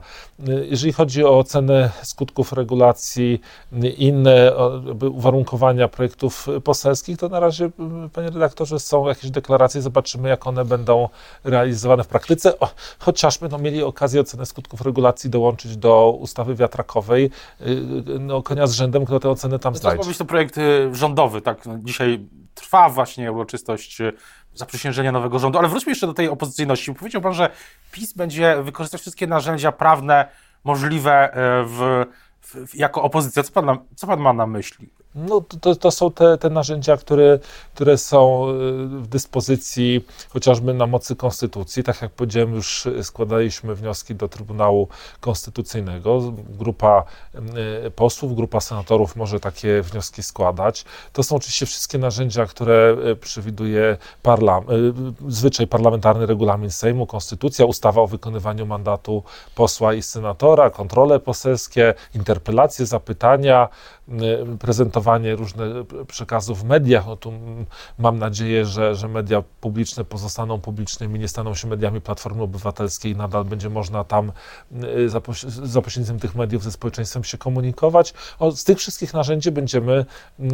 Jeżeli 0.71 0.93
chodzi 0.93 1.25
o 1.25 1.39
ocenę 1.39 1.91
skutków 2.03 2.53
regulacji, 2.53 3.41
inne 3.97 4.53
uwarunkowania 5.13 5.89
projektów 5.89 6.47
poselskich, 6.65 7.19
to 7.19 7.29
na 7.29 7.41
razie, 7.41 7.71
panie 8.13 8.31
redaktorze, 8.31 8.79
są 8.79 9.09
jakieś 9.09 9.31
deklaracje, 9.31 9.83
zobaczymy, 9.83 10.29
jak 10.29 10.47
one 10.47 10.65
będą 10.65 11.09
realizowane 11.45 12.05
w 12.05 12.09
praktyce. 12.09 12.59
O, 12.59 12.71
chociażby 12.99 13.49
no, 13.49 13.59
mieli 13.59 13.83
okazję 13.83 14.21
ocenę 14.21 14.47
skutków 14.47 14.81
regulacji 14.81 15.31
dołączyć 15.31 15.77
do 15.77 16.11
ustawy 16.21 16.55
wiatrakowej, 16.55 17.31
y, 17.61 17.67
no, 18.21 18.43
konia 18.43 18.67
z 18.67 18.73
rzędem, 18.73 19.05
kto 19.05 19.21
te 19.21 19.31
oceny 19.31 19.59
tam 19.59 19.77
znajdzie. 19.77 20.03
To 20.03 20.09
być 20.09 20.19
to 20.19 20.25
projekt 20.25 20.59
y, 20.59 20.95
rządowy, 20.95 21.41
tak? 21.41 21.67
No, 21.67 21.79
dzisiaj 21.79 22.21
trwa 22.61 22.89
właśnie 22.89 23.33
uroczystość 23.33 24.01
y, 24.01 24.13
zaprzysiężenia 24.55 25.13
nowego 25.13 25.39
rządu, 25.39 25.59
ale 25.59 25.69
wróćmy 25.69 25.93
jeszcze 25.93 26.07
do 26.07 26.15
tej 26.15 26.29
opozycyjności. 26.29 26.95
Powiedział 26.95 27.23
pan, 27.23 27.35
że 27.35 27.51
PiS 27.93 28.13
będzie 28.13 28.63
wykorzystać 28.63 29.01
wszystkie 29.01 29.27
narzędzia 29.27 29.73
prawne 29.73 30.29
możliwe 30.65 31.33
w, 31.67 32.05
w, 32.41 32.75
jako 32.75 33.03
opozycja. 33.03 33.43
Co 33.43 33.53
pan, 33.53 33.79
co 33.97 34.07
pan 34.07 34.21
ma 34.21 34.33
na 34.33 34.47
myśli? 34.47 34.91
No, 35.15 35.45
to, 35.61 35.77
to 35.77 35.91
są 35.91 36.13
te, 36.13 36.39
te 36.39 36.51
narzędzia, 36.51 36.97
które, 36.97 37.39
które 37.75 37.99
są 37.99 38.49
y, 38.49 38.53
w 38.87 39.07
dyspozycji 39.07 40.05
chociażby 40.29 40.75
na 40.75 40.87
mocy 40.87 41.17
konstytucji. 41.17 41.83
Tak 41.85 42.03
jak 42.03 42.13
powiedziałem, 42.13 42.55
już 42.55 42.89
składaliśmy 43.03 43.75
wnioski 43.75 44.15
do 44.15 44.29
Trybunału 44.29 44.89
Konstytucyjnego. 45.21 46.33
Grupa 46.59 47.05
y, 47.87 47.91
posłów, 47.91 48.37
grupa 48.37 48.61
senatorów 48.61 49.17
może 49.17 49.41
takie 49.41 49.83
wnioski 49.83 50.23
składać. 50.23 50.85
To 51.13 51.23
są 51.23 51.37
oczywiście 51.37 51.67
wszystkie 51.67 51.99
narzędzia, 51.99 52.47
które 52.47 52.97
y, 53.13 53.17
przewiduje 53.17 53.97
zwyczaj 55.29 55.67
parlamentarny, 55.67 56.27
regulamin 56.27 56.71
Sejmu, 56.71 57.07
konstytucja, 57.07 57.65
ustawa 57.65 58.03
o 58.03 58.07
wykonywaniu 58.07 58.67
mandatu 58.67 59.23
posła 59.55 59.95
i 59.95 60.03
senatora, 60.03 60.71
kontrole 60.71 61.21
poselskie, 61.21 61.95
interpelacje, 62.15 62.87
zapytania, 62.87 63.69
prezentowanie 64.59 64.81
prezentowanie 64.81 65.37
różnych 65.37 65.87
przekazów 66.07 66.61
w 66.61 66.65
mediach. 66.65 67.07
No 67.07 67.17
tu 67.17 67.33
mam 67.99 68.19
nadzieję, 68.19 68.67
że, 68.67 68.95
że 68.95 69.09
media 69.09 69.43
publiczne 69.61 70.05
pozostaną 70.05 70.61
publicznymi, 70.61 71.19
nie 71.19 71.29
staną 71.29 71.55
się 71.55 71.69
mediami 71.69 72.01
Platformy 72.01 72.43
Obywatelskiej, 72.43 73.17
nadal 73.17 73.45
będzie 73.45 73.71
można 73.71 74.05
tam 74.05 74.33
y, 74.85 75.09
za 75.65 75.81
pośrednictwem 75.83 76.19
tych 76.19 76.35
mediów 76.35 76.63
ze 76.63 76.73
społeczeństwem 76.73 77.25
się 77.25 77.39
komunikować. 77.39 78.15
O, 78.39 78.51
z 78.51 78.65
tych 78.65 78.79
wszystkich 78.79 79.15
narzędzi 79.15 79.51
będziemy, 79.51 80.05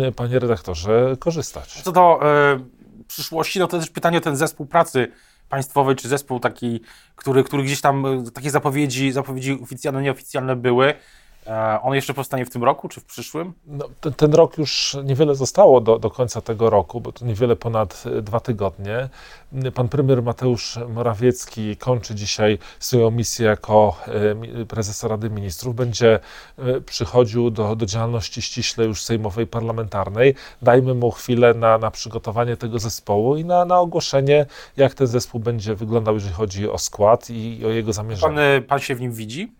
y, 0.08 0.12
panie 0.12 0.38
redaktorze, 0.38 1.16
korzystać. 1.18 1.82
Co 1.82 1.92
do 1.92 2.20
y, 2.56 3.04
przyszłości, 3.08 3.58
no 3.58 3.66
to 3.66 3.78
też 3.78 3.90
pytanie 3.90 4.18
o 4.18 4.20
ten 4.20 4.36
zespół 4.36 4.66
pracy 4.66 5.08
państwowej, 5.48 5.96
czy 5.96 6.08
zespół 6.08 6.40
taki, 6.40 6.80
który, 7.16 7.44
który 7.44 7.62
gdzieś 7.62 7.80
tam, 7.80 8.24
takie 8.34 8.50
zapowiedzi, 8.50 9.12
zapowiedzi 9.12 9.58
oficjalne, 9.62 10.02
nieoficjalne 10.02 10.56
były. 10.56 10.94
E, 11.48 11.82
on 11.82 11.94
jeszcze 11.94 12.14
powstanie 12.14 12.46
w 12.46 12.50
tym 12.50 12.64
roku, 12.64 12.88
czy 12.88 13.00
w 13.00 13.04
przyszłym? 13.04 13.52
No, 13.66 13.88
ten, 14.00 14.12
ten, 14.12 14.34
rok 14.34 14.58
już 14.58 14.96
niewiele 15.04 15.34
zostało 15.34 15.80
do, 15.80 15.98
do 15.98 16.10
końca 16.10 16.40
tego 16.40 16.70
roku, 16.70 17.00
bo 17.00 17.12
to 17.12 17.24
niewiele 17.24 17.56
ponad 17.56 18.04
e, 18.06 18.22
dwa 18.22 18.40
tygodnie. 18.40 19.08
Pan 19.74 19.88
premier 19.88 20.22
Mateusz 20.22 20.78
Morawiecki 20.88 21.76
kończy 21.76 22.14
dzisiaj 22.14 22.58
swoją 22.78 23.10
misję 23.10 23.46
jako 23.46 23.96
e, 24.62 24.64
prezes 24.64 25.04
Rady 25.04 25.30
Ministrów. 25.30 25.74
Będzie 25.74 26.18
przychodził 26.86 27.50
do, 27.50 27.76
do 27.76 27.86
działalności 27.86 28.42
ściśle 28.42 28.84
już 28.84 29.02
sejmowej, 29.02 29.46
parlamentarnej. 29.46 30.34
Dajmy 30.62 30.94
mu 30.94 31.10
chwilę 31.10 31.54
na, 31.54 31.78
na 31.78 31.90
przygotowanie 31.90 32.56
tego 32.56 32.78
zespołu 32.78 33.36
i 33.36 33.44
na, 33.44 33.64
na 33.64 33.80
ogłoszenie, 33.80 34.46
jak 34.76 34.94
ten 34.94 35.06
zespół 35.06 35.40
będzie 35.40 35.74
wyglądał, 35.74 36.14
jeżeli 36.14 36.34
chodzi 36.34 36.70
o 36.70 36.78
skład 36.78 37.30
i 37.30 37.66
o 37.66 37.68
jego 37.68 37.92
zamierzenia. 37.92 38.34
Pan, 38.34 38.62
pan 38.68 38.78
się 38.78 38.94
w 38.94 39.00
nim 39.00 39.12
widzi? 39.12 39.52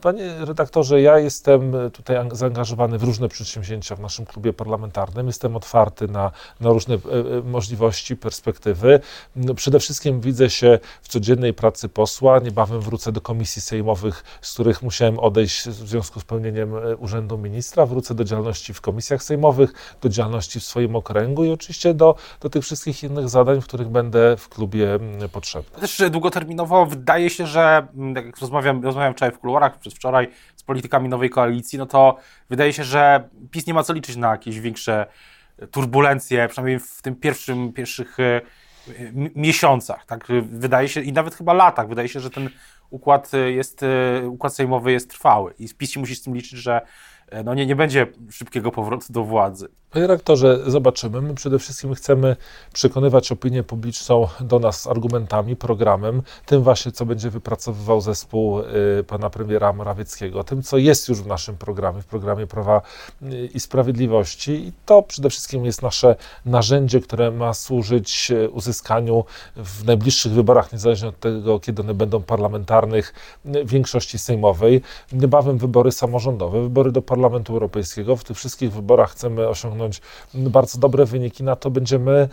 Panie 0.00 0.34
redaktorze, 0.40 1.00
ja 1.00 1.18
jestem 1.18 1.72
tutaj 1.92 2.16
zaangażowany 2.32 2.98
w 2.98 3.02
różne 3.02 3.28
przedsięwzięcia 3.28 3.96
w 3.96 4.00
naszym 4.00 4.26
klubie 4.26 4.52
parlamentarnym. 4.52 5.26
Jestem 5.26 5.56
otwarty 5.56 6.08
na, 6.08 6.30
na 6.60 6.70
różne 6.70 6.94
e, 6.94 6.98
e, 6.98 7.42
możliwości, 7.42 8.16
perspektywy. 8.16 9.00
No, 9.36 9.54
przede 9.54 9.80
wszystkim 9.80 10.20
widzę 10.20 10.50
się 10.50 10.78
w 11.02 11.08
codziennej 11.08 11.54
pracy 11.54 11.88
posła. 11.88 12.38
Niebawem 12.38 12.80
wrócę 12.80 13.12
do 13.12 13.20
komisji 13.20 13.62
sejmowych, 13.62 14.24
z 14.40 14.54
których 14.54 14.82
musiałem 14.82 15.18
odejść 15.18 15.68
w 15.68 15.88
związku 15.88 16.20
z 16.20 16.24
pełnieniem 16.24 16.76
e, 16.76 16.96
urzędu 16.96 17.38
ministra. 17.38 17.86
Wrócę 17.86 18.14
do 18.14 18.24
działalności 18.24 18.74
w 18.74 18.80
komisjach 18.80 19.22
sejmowych, 19.22 19.96
do 20.02 20.08
działalności 20.08 20.60
w 20.60 20.64
swoim 20.64 20.96
okręgu 20.96 21.44
i 21.44 21.50
oczywiście 21.50 21.94
do, 21.94 22.14
do 22.40 22.50
tych 22.50 22.62
wszystkich 22.64 23.02
innych 23.02 23.28
zadań, 23.28 23.60
w 23.60 23.64
których 23.64 23.88
będę 23.88 24.36
w 24.36 24.48
klubie 24.48 24.98
potrzebny. 25.32 25.80
Też 25.80 26.02
długoterminowo 26.10 26.86
wydaje 26.86 27.30
się, 27.30 27.46
że 27.46 27.86
jak 28.14 28.38
rozmawiam, 28.38 28.84
rozmawiam 28.84 29.14
wczoraj 29.14 29.27
w 29.32 29.38
kuluarach 29.38 29.78
przedwczoraj 29.78 30.28
z 30.56 30.62
politykami 30.62 31.08
nowej 31.08 31.30
koalicji, 31.30 31.78
no 31.78 31.86
to 31.86 32.16
wydaje 32.50 32.72
się, 32.72 32.84
że 32.84 33.28
PiS 33.50 33.66
nie 33.66 33.74
ma 33.74 33.82
co 33.82 33.92
liczyć 33.92 34.16
na 34.16 34.30
jakieś 34.30 34.60
większe 34.60 35.06
turbulencje, 35.70 36.48
przynajmniej 36.48 36.78
w 36.78 37.02
tym 37.02 37.16
pierwszym, 37.16 37.72
pierwszych 37.72 38.20
e, 38.20 38.40
miesiącach, 39.34 40.06
tak? 40.06 40.26
Wydaje 40.42 40.88
się, 40.88 41.00
i 41.00 41.12
nawet 41.12 41.34
chyba 41.34 41.52
latach, 41.52 41.88
wydaje 41.88 42.08
się, 42.08 42.20
że 42.20 42.30
ten 42.30 42.50
układ 42.90 43.30
jest, 43.46 43.82
e, 43.82 44.28
układ 44.28 44.54
sejmowy 44.54 44.92
jest 44.92 45.10
trwały 45.10 45.54
i 45.58 45.68
PiS 45.78 45.96
musi 45.96 46.14
z 46.14 46.22
tym 46.22 46.34
liczyć, 46.34 46.58
że 46.58 46.80
e, 46.80 46.86
no 47.44 47.54
nie, 47.54 47.66
nie 47.66 47.76
będzie 47.76 48.06
szybkiego 48.30 48.70
powrotu 48.70 49.12
do 49.12 49.24
władzy. 49.24 49.68
Panie 49.90 50.06
rektorze, 50.06 50.58
zobaczymy. 50.66 51.20
My 51.20 51.34
przede 51.34 51.58
wszystkim 51.58 51.94
chcemy 51.94 52.36
przekonywać 52.72 53.32
opinię 53.32 53.62
publiczną 53.62 54.28
do 54.40 54.58
nas 54.58 54.86
argumentami, 54.86 55.56
programem, 55.56 56.22
tym 56.46 56.62
właśnie, 56.62 56.92
co 56.92 57.06
będzie 57.06 57.30
wypracowywał 57.30 58.00
zespół 58.00 58.60
y, 58.60 58.64
pana 59.06 59.30
premiera 59.30 59.72
Morawieckiego, 59.72 60.44
tym, 60.44 60.62
co 60.62 60.78
jest 60.78 61.08
już 61.08 61.22
w 61.22 61.26
naszym 61.26 61.56
programie, 61.56 62.02
w 62.02 62.06
programie 62.06 62.46
Prawa 62.46 62.82
y, 63.22 63.46
i 63.54 63.60
Sprawiedliwości. 63.60 64.52
I 64.52 64.72
to 64.86 65.02
przede 65.02 65.30
wszystkim 65.30 65.64
jest 65.64 65.82
nasze 65.82 66.16
narzędzie, 66.46 67.00
które 67.00 67.30
ma 67.30 67.54
służyć 67.54 68.30
y, 68.30 68.50
uzyskaniu 68.50 69.24
w 69.56 69.84
najbliższych 69.84 70.32
wyborach, 70.32 70.72
niezależnie 70.72 71.08
od 71.08 71.20
tego, 71.20 71.60
kiedy 71.60 71.82
one 71.82 71.94
będą 71.94 72.22
parlamentarnych, 72.22 73.14
większości 73.64 74.18
sejmowej. 74.18 74.80
Niebawem 75.12 75.58
wybory 75.58 75.92
samorządowe, 75.92 76.62
wybory 76.62 76.92
do 76.92 77.02
Parlamentu 77.02 77.17
Europejskiego. 77.52 78.16
W 78.16 78.24
tych 78.24 78.36
wszystkich 78.36 78.72
wyborach 78.72 79.10
chcemy 79.10 79.48
osiągnąć 79.48 79.68
osiągnąć 79.68 80.00
bardzo 80.34 80.78
dobre 80.78 81.04
wyniki, 81.04 81.44
na 81.44 81.56
to 81.56 81.70
będziemy 81.70 82.28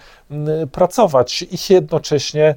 pracować 0.71 1.41
i 1.41 1.73
jednocześnie 1.73 2.55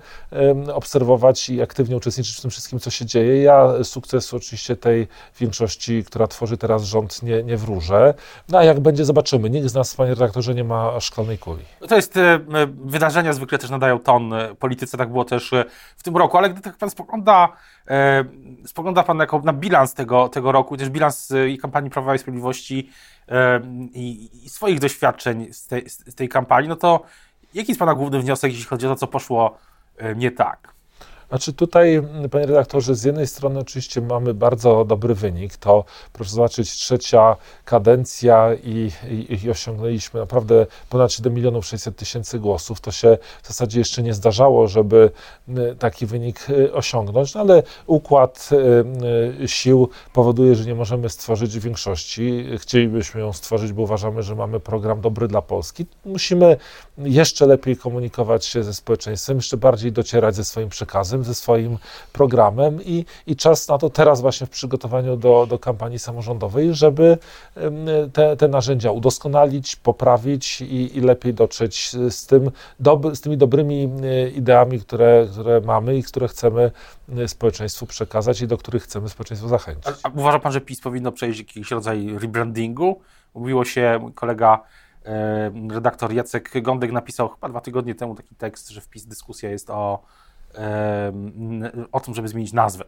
obserwować 0.75 1.49
i 1.49 1.63
aktywnie 1.63 1.97
uczestniczyć 1.97 2.37
w 2.37 2.41
tym 2.41 2.51
wszystkim, 2.51 2.79
co 2.79 2.91
się 2.91 3.07
dzieje. 3.07 3.43
Ja 3.43 3.85
sukcesu 3.85 4.37
oczywiście 4.37 4.77
tej 4.77 5.09
większości, 5.41 6.05
która 6.05 6.27
tworzy 6.27 6.57
teraz 6.57 6.85
rząd, 6.85 7.23
nie, 7.23 7.43
nie 7.43 7.57
wróżę. 7.57 8.15
No 8.49 8.59
a 8.59 8.65
jak 8.65 8.81
będzie, 8.81 9.05
zobaczymy. 9.05 9.51
Nikt 9.51 9.69
z 9.69 9.75
nas, 9.75 9.95
panie 9.95 10.11
redaktorze, 10.11 10.55
nie 10.55 10.65
ma 10.65 11.01
szklanej 11.01 11.39
kuli. 11.39 11.65
To 11.89 11.97
jest, 11.97 12.17
e, 12.17 12.41
wydarzenia 12.85 13.33
zwykle 13.33 13.59
też 13.59 13.71
nadają 13.71 13.99
ton 13.99 14.33
e, 14.33 14.55
polityce, 14.55 14.99
tak 14.99 15.13
było 15.13 15.25
też 15.25 15.53
e, 15.53 15.65
w 15.97 16.03
tym 16.03 16.17
roku, 16.17 16.39
ale 16.39 16.51
gdy 16.51 16.61
tak 16.61 16.77
pan 16.77 16.91
spogląda, 16.91 17.49
spogląda 18.67 19.03
pan 19.03 19.19
jako 19.19 19.39
na 19.45 19.53
bilans 19.53 19.95
tego, 19.95 20.29
tego 20.29 20.53
roku, 20.53 20.77
też 20.77 20.91
bilans 20.91 21.33
i 21.49 21.59
kampanii 21.59 21.91
Prawa 21.91 22.15
i 22.15 22.19
Sprawiedliwości 22.19 22.91
i, 23.95 24.31
i 24.45 24.49
swoich 24.49 24.81
doświadczeń 24.81 25.53
z 25.53 25.69
z 25.89 26.15
tej 26.15 26.29
kampanii, 26.29 26.69
no 26.69 26.77
to 26.77 27.03
jaki 27.55 27.71
jest 27.71 27.79
Pana 27.79 27.95
główny 27.95 28.21
wniosek, 28.21 28.53
jeśli 28.53 28.67
chodzi 28.67 28.87
o 28.87 28.91
to, 28.91 28.97
co 28.97 29.07
poszło 29.07 29.59
nie 30.17 30.31
tak? 30.31 30.78
Znaczy 31.29 31.53
tutaj, 31.53 32.03
panie 32.31 32.47
redaktorze, 32.47 32.95
z 32.95 33.05
jednej 33.05 33.27
strony 33.27 33.61
oczywiście 33.61 34.01
mamy 34.01 34.35
bardzo 34.35 34.85
dobry 34.85 35.15
wynik, 35.15 35.57
to 35.57 35.85
proszę 36.13 36.31
zobaczyć, 36.31 36.71
trzecia 36.73 37.37
kadencja 37.65 38.55
i, 38.55 38.91
i, 39.11 39.45
i 39.45 39.51
osiągnęliśmy 39.51 40.21
naprawdę 40.21 40.67
ponad 40.89 41.13
7 41.13 41.35
milionów 41.35 41.67
600 41.67 41.97
tysięcy 41.97 42.39
głosów. 42.39 42.81
To 42.81 42.91
się 42.91 43.19
w 43.43 43.49
zasadzie 43.49 43.79
jeszcze 43.79 44.03
nie 44.03 44.15
zdarzało, 44.15 44.69
żeby 44.69 45.11
taki 45.79 46.07
wynik 46.07 46.51
y, 46.51 46.73
osiągnąć, 46.75 47.35
no 47.35 47.41
ale 47.41 47.63
układ 47.87 48.49
y, 48.53 49.45
y, 49.45 49.49
sił 49.49 49.89
powoduje, 50.13 50.55
że 50.55 50.65
nie 50.65 50.75
możemy 50.75 51.09
stworzyć 51.09 51.59
większości. 51.59 52.45
Chcielibyśmy 52.59 53.21
ją 53.21 53.33
stworzyć, 53.33 53.73
bo 53.73 53.83
uważamy, 53.83 54.23
że 54.23 54.35
mamy 54.35 54.61
program 54.61 55.01
dobry 55.01 55.29
dla 55.29 55.43
Polski. 55.43 55.87
Musimy 56.05 56.57
jeszcze 56.99 57.47
lepiej 57.47 57.77
komunikować 57.77 58.47
się 58.47 58.63
ze 58.63 58.75
społeczeństwem, 58.75 59.37
jeszcze 59.37 59.57
bardziej 59.57 59.93
docierać 59.93 60.37
ze 60.37 60.45
swoim 60.45 60.69
przekazem 60.69 61.18
tym 61.19 61.25
ze 61.25 61.35
swoim 61.35 61.79
programem 62.13 62.83
i, 62.85 63.05
i 63.27 63.37
czas 63.37 63.69
na 63.69 63.79
to 63.79 63.91
teraz 63.91 64.21
właśnie 64.21 64.47
w 64.47 64.51
przygotowaniu 64.51 65.17
do, 65.17 65.47
do 65.47 65.59
kampanii 65.59 65.99
samorządowej, 65.99 66.75
żeby 66.75 67.19
te, 68.13 68.37
te 68.37 68.49
narzędzia 68.49 68.91
udoskonalić, 68.91 69.77
poprawić 69.77 70.61
i, 70.61 70.97
i 70.97 71.01
lepiej 71.01 71.35
dotrzeć 71.35 71.91
z, 72.09 72.27
tym, 72.27 72.51
doby, 72.81 73.17
z 73.17 73.21
tymi 73.21 73.37
dobrymi 73.37 73.91
ideami, 74.35 74.81
które, 74.81 75.27
które 75.33 75.61
mamy 75.61 75.97
i 75.97 76.03
które 76.03 76.29
chcemy 76.29 76.71
społeczeństwu 77.27 77.87
przekazać 77.87 78.41
i 78.41 78.47
do 78.47 78.59
których 78.59 78.83
chcemy 78.83 79.09
społeczeństwo 79.09 79.49
zachęcić. 79.49 79.95
A, 80.03 80.09
a 80.09 80.11
uważa 80.15 80.39
pan, 80.39 80.53
że 80.53 80.61
PiS 80.61 80.81
powinno 80.81 81.13
przejść 81.13 81.39
jakiś 81.39 81.71
rodzaj 81.71 82.19
rebrandingu? 82.19 83.01
Mówiło 83.35 83.65
się, 83.65 83.99
mój 84.01 84.13
kolega 84.13 84.63
e, 85.05 85.53
redaktor 85.71 86.13
Jacek 86.13 86.63
Gądek 86.63 86.93
napisał 86.93 87.29
chyba 87.29 87.49
dwa 87.49 87.61
tygodnie 87.61 87.95
temu 87.95 88.15
taki 88.15 88.35
tekst, 88.35 88.69
że 88.69 88.81
w 88.81 88.89
PiS 88.89 89.07
dyskusja 89.07 89.51
jest 89.51 89.71
o, 89.71 90.03
e, 90.03 90.03
o 91.93 92.01
tym, 92.01 92.15
żeby 92.15 92.29
zmienić 92.29 92.53
nazwę. 92.53 92.85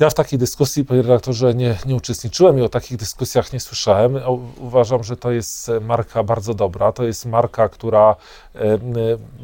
Ja 0.00 0.10
w 0.10 0.14
takiej 0.14 0.38
dyskusji, 0.38 0.84
panie 0.84 1.02
redaktorze, 1.02 1.54
nie, 1.54 1.78
nie 1.86 1.94
uczestniczyłem 1.94 2.58
i 2.58 2.62
o 2.62 2.68
takich 2.68 2.98
dyskusjach 2.98 3.52
nie 3.52 3.60
słyszałem. 3.60 4.18
Uważam, 4.58 5.04
że 5.04 5.16
to 5.16 5.30
jest 5.30 5.70
marka 5.80 6.22
bardzo 6.22 6.54
dobra. 6.54 6.92
To 6.92 7.04
jest 7.04 7.26
marka, 7.26 7.68
która 7.68 8.16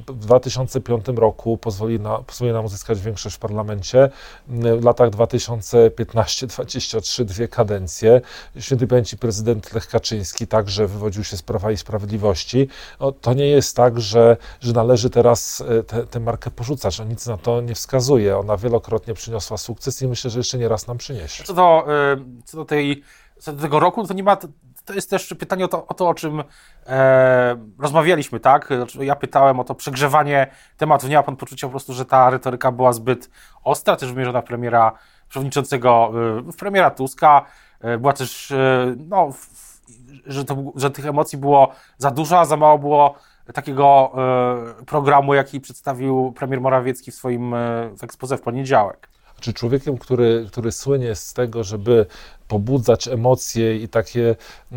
w 0.09 0.19
2005 0.19 1.07
roku 1.17 1.59
pozwoli, 1.59 2.01
na, 2.01 2.19
pozwoli 2.19 2.53
nam 2.53 2.65
uzyskać 2.65 3.01
większość 3.01 3.37
w 3.37 3.39
parlamencie. 3.39 4.11
W 4.49 4.85
latach 4.85 5.11
2015-2023 5.11 7.25
dwie 7.25 7.49
kadencje. 7.49 8.21
Święty 8.59 8.87
pamięci 8.87 9.19
prezydent 9.19 9.75
Lech 9.75 9.89
Kaczyński 9.89 10.47
także 10.47 10.87
wywodził 10.87 11.25
się 11.25 11.37
z 11.37 11.43
Prawa 11.43 11.73
i 11.73 11.77
Sprawiedliwości. 11.77 12.69
to 13.21 13.35
nie 13.35 13.47
jest 13.47 13.77
tak, 13.77 14.01
że, 14.01 14.37
że 14.61 14.73
należy 14.73 15.11
teraz 15.11 15.65
tę 16.11 16.21
markę 16.21 16.51
porzucać. 16.51 17.01
On 17.01 17.09
nic 17.09 17.27
na 17.27 17.37
to 17.37 17.48
nie 17.61 17.75
wskazuje. 17.75 18.39
Ona 18.39 18.57
wielokrotnie 18.57 19.15
przyniosła 19.15 19.57
sukces 19.57 20.03
i 20.03 20.09
myślę, 20.09 20.31
że 20.31 20.39
jeszcze 20.39 20.59
nie 20.59 20.69
raz 20.69 20.87
nam 20.87 20.99
przyniesie. 20.99 21.45
Co 21.45 21.55
do, 21.55 21.87
y, 22.13 22.43
co 22.45 22.57
do, 22.57 22.65
tej, 22.65 23.03
co 23.39 23.53
do 23.53 23.63
tego 23.63 23.81
roku, 23.81 24.07
to 24.07 24.15
nie 24.15 24.23
ma. 24.23 24.37
To 24.85 24.95
jest 24.95 25.11
też 25.11 25.35
pytanie 25.39 25.65
o 25.65 25.69
to, 25.69 25.87
o, 25.87 25.95
to, 25.95 26.09
o 26.09 26.15
czym 26.15 26.43
e, 26.87 27.57
rozmawialiśmy, 27.79 28.41
tak? 28.41 28.67
Znaczy, 28.67 29.05
ja 29.05 29.17
pytałem 29.17 29.61
o 29.61 29.65
to 29.65 29.75
przegrzewanie 29.75 30.47
tematu. 30.77 31.09
Nie 31.09 31.17
ma 31.17 31.23
pan 31.23 31.37
poczucia 31.37 31.67
po 31.67 31.71
prostu, 31.71 31.93
że 31.93 32.05
ta 32.05 32.31
retoryka 32.31 32.73
była 32.73 32.93
zbyt 32.93 33.31
ostra, 33.65 33.97
też 33.97 34.13
wymierzona 34.13 34.43
premiera 34.43 34.93
przewodniczącego, 35.29 36.11
w 36.53 36.57
premiera 36.57 36.91
Tuska. 36.91 37.45
E, 37.81 37.99
była 37.99 38.13
też, 38.13 38.51
e, 38.51 38.95
no, 39.09 39.33
w, 39.33 39.47
że, 40.27 40.45
to, 40.45 40.57
że 40.77 40.91
tych 40.91 41.07
emocji 41.07 41.39
było 41.39 41.73
za 41.99 42.11
dużo, 42.11 42.39
a 42.39 42.45
za 42.45 42.57
mało 42.57 42.79
było 42.79 43.15
takiego 43.53 44.13
programu, 44.87 45.35
jaki 45.35 45.61
przedstawił 45.61 46.33
premier 46.37 46.61
Morawiecki 46.61 47.11
w 47.11 47.15
swoim 47.15 47.55
w 47.99 48.05
ekspoze 48.05 48.37
w 48.37 48.41
poniedziałek. 48.41 49.09
Czy 49.41 49.53
człowiekiem, 49.53 49.99
który, 49.99 50.47
który 50.49 50.73
słynie 50.73 51.15
z 51.15 51.35
tego, 51.35 51.65
żeby 51.65 52.07
pobudzać 52.49 53.09
emocje 53.09 53.77
i 53.77 53.89
takie 53.89 54.31
e, 54.31 54.77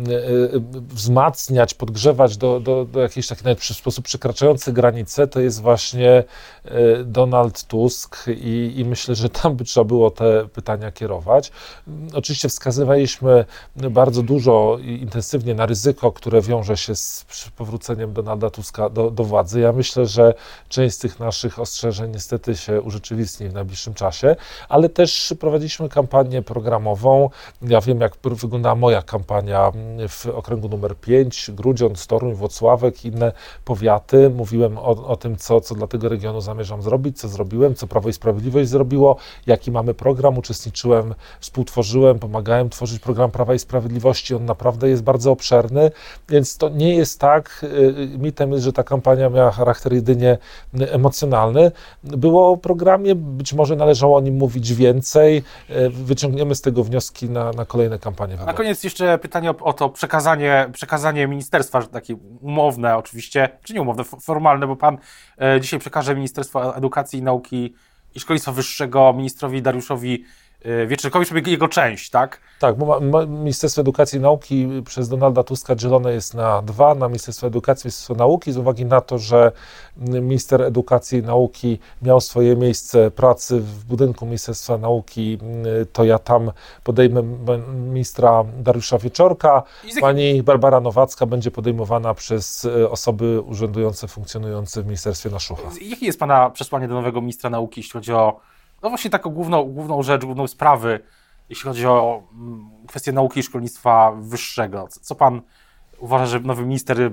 wzmacniać, 0.88 1.74
podgrzewać 1.74 2.36
do, 2.36 2.60
do, 2.60 2.84
do 2.84 3.00
jakiejś 3.00 3.26
takiej 3.26 3.44
nawet 3.44 3.60
w 3.60 3.64
sposób 3.64 4.04
przekraczający 4.04 4.72
granice, 4.72 5.26
to 5.26 5.40
jest 5.40 5.60
właśnie 5.60 6.24
e, 6.64 7.04
Donald 7.04 7.64
Tusk 7.64 8.26
i, 8.28 8.72
i 8.76 8.84
myślę, 8.84 9.14
że 9.14 9.28
tam 9.28 9.56
by 9.56 9.64
trzeba 9.64 9.84
było 9.84 10.10
te 10.10 10.48
pytania 10.48 10.92
kierować. 10.92 11.52
Oczywiście 12.14 12.48
wskazywaliśmy 12.48 13.44
bardzo 13.76 14.22
dużo 14.22 14.78
i 14.82 15.02
intensywnie 15.02 15.54
na 15.54 15.66
ryzyko, 15.66 16.12
które 16.12 16.42
wiąże 16.42 16.76
się 16.76 16.94
z 16.94 17.24
powróceniem 17.56 18.12
Donalda 18.12 18.50
Tuska 18.50 18.88
do, 18.88 19.10
do 19.10 19.24
władzy. 19.24 19.60
Ja 19.60 19.72
myślę, 19.72 20.06
że 20.06 20.34
część 20.68 20.96
z 20.96 20.98
tych 20.98 21.20
naszych 21.20 21.58
ostrzeżeń 21.58 22.10
niestety 22.10 22.56
się 22.56 22.80
urzeczywistni 22.80 23.48
w 23.48 23.52
najbliższym 23.52 23.94
czasie, 23.94 24.36
ale 24.68 24.88
też 24.88 25.34
prowadziliśmy 25.40 25.88
kampanię 25.88 26.42
programową, 26.42 27.30
ja 27.68 27.80
wiem, 27.80 28.00
jak 28.00 28.16
wyglądała 28.24 28.74
moja 28.74 29.02
kampania 29.02 29.72
w 30.08 30.26
okręgu 30.26 30.68
numer 30.68 30.96
5, 30.96 31.50
Grudziądz, 31.54 32.06
Toruń, 32.06 32.34
Włocławek 32.34 33.04
inne 33.04 33.32
powiaty. 33.64 34.30
Mówiłem 34.30 34.78
o, 34.78 35.06
o 35.06 35.16
tym, 35.16 35.36
co, 35.36 35.60
co 35.60 35.74
dla 35.74 35.86
tego 35.86 36.08
regionu 36.08 36.40
zamierzam 36.40 36.82
zrobić, 36.82 37.18
co 37.18 37.28
zrobiłem, 37.28 37.74
co 37.74 37.86
Prawo 37.86 38.08
i 38.08 38.12
Sprawiedliwość 38.12 38.68
zrobiło, 38.70 39.16
jaki 39.46 39.70
mamy 39.70 39.94
program. 39.94 40.38
Uczestniczyłem, 40.38 41.14
współtworzyłem, 41.40 42.18
pomagałem 42.18 42.70
tworzyć 42.70 42.98
program 42.98 43.30
Prawa 43.30 43.54
i 43.54 43.58
Sprawiedliwości. 43.58 44.34
On 44.34 44.44
naprawdę 44.44 44.88
jest 44.88 45.02
bardzo 45.02 45.30
obszerny, 45.32 45.90
więc 46.28 46.56
to 46.56 46.68
nie 46.68 46.94
jest 46.96 47.20
tak. 47.20 47.64
Y, 47.64 48.18
mitem 48.18 48.52
jest, 48.52 48.64
że 48.64 48.72
ta 48.72 48.82
kampania 48.82 49.30
miała 49.30 49.50
charakter 49.50 49.92
jedynie 49.92 50.38
emocjonalny. 50.74 51.72
Było 52.04 52.50
o 52.50 52.56
programie, 52.56 53.14
być 53.14 53.52
może 53.52 53.76
należało 53.76 54.16
o 54.16 54.20
nim 54.20 54.36
mówić 54.36 54.74
więcej. 54.74 55.42
Y, 55.70 55.90
wyciągniemy 55.90 56.54
z 56.54 56.60
tego 56.60 56.84
wnioski 56.84 57.30
na 57.30 57.51
na 57.52 57.64
kolejne 57.64 57.98
kampanie 57.98 58.32
wyborcze. 58.32 58.52
Na 58.52 58.56
koniec 58.56 58.84
jeszcze 58.84 59.18
pytanie 59.18 59.50
o, 59.50 59.56
o, 59.56 59.72
to 59.72 59.88
przekazanie, 59.88 60.68
przekazanie 60.72 61.26
ministerstwa, 61.26 61.82
takie 61.82 62.16
umowne 62.40 62.96
oczywiście, 62.96 63.48
czy 63.62 63.74
nie 63.74 63.82
umowne, 63.82 64.04
formalne, 64.04 64.66
bo 64.66 64.76
pan 64.76 64.98
e, 65.40 65.60
dzisiaj 65.60 65.80
przekaże 65.80 66.14
Ministerstwo 66.14 66.76
Edukacji 66.76 67.18
i 67.18 67.22
Nauki 67.22 67.74
i 68.14 68.20
Szkolnictwa 68.20 68.52
Wyższego 68.52 69.12
ministrowi 69.16 69.62
Dariuszowi 69.62 70.24
e, 70.64 70.86
Wieczorkowi, 70.86 71.26
żeby 71.26 71.50
jego 71.50 71.68
część, 71.68 72.10
tak? 72.10 72.40
Tak, 72.58 72.76
bo 72.76 73.00
Ministerstwo 73.26 73.80
Edukacji 73.80 74.18
i 74.18 74.22
Nauki 74.22 74.68
przez 74.86 75.08
Donalda 75.08 75.42
Tuska 75.42 75.74
dzielone 75.74 76.12
jest 76.12 76.34
na 76.34 76.62
dwa, 76.62 76.94
na 76.94 77.08
Ministerstwo 77.08 77.46
Edukacji 77.46 77.82
i 77.82 77.88
Ministerstwo 77.88 78.14
Nauki, 78.14 78.52
z 78.52 78.56
uwagi 78.56 78.84
na 78.84 79.00
to, 79.00 79.18
że 79.18 79.52
minister 79.96 80.62
edukacji 80.62 81.18
i 81.18 81.22
nauki 81.22 81.78
miał 82.02 82.20
swoje 82.20 82.56
miejsce 82.56 83.10
pracy 83.10 83.60
w 83.60 83.84
budynku 83.84 84.26
Ministerstwa 84.26 84.78
Nauki, 84.78 85.38
to 85.92 86.04
ja 86.04 86.18
tam 86.18 86.52
podejmę 86.84 87.22
ministra 87.74 88.44
Dariusza 88.58 88.98
Wieczorka, 88.98 89.62
pani 90.00 90.42
Barbara 90.42 90.80
Nowacka 90.80 91.26
będzie 91.26 91.50
podejmowana 91.50 92.14
przez 92.14 92.64
e, 92.64 92.90
osoby 92.90 93.40
urzędujące, 93.40 94.08
funkcjonujące 94.08 94.82
w 94.82 94.86
Ministerstwie 94.86 95.30
na 95.30 95.38
Szucha. 95.38 95.70
Jakie 95.80 96.06
jest 96.06 96.18
Pana 96.18 96.50
przesłanie 96.50 96.88
do 96.88 96.94
nowego 96.94 97.20
ministra 97.20 97.50
nauki, 97.50 97.80
jeśli 97.80 97.92
chodzi 97.92 98.12
o 98.12 98.40
no 98.82 98.88
właśnie 98.88 99.10
taką 99.10 99.30
główną, 99.30 99.64
główną 99.64 100.02
rzecz, 100.02 100.24
główną 100.24 100.46
sprawę, 100.46 101.00
jeśli 101.48 101.64
chodzi 101.64 101.86
o 101.86 102.22
mm, 102.34 102.70
kwestię 102.88 103.12
nauki 103.12 103.40
i 103.40 103.42
szkolnictwa 103.42 104.12
wyższego. 104.20 104.88
Co 104.90 105.14
pan 105.14 105.42
uważa, 105.98 106.26
że 106.26 106.40
nowy 106.40 106.62
minister 106.62 107.12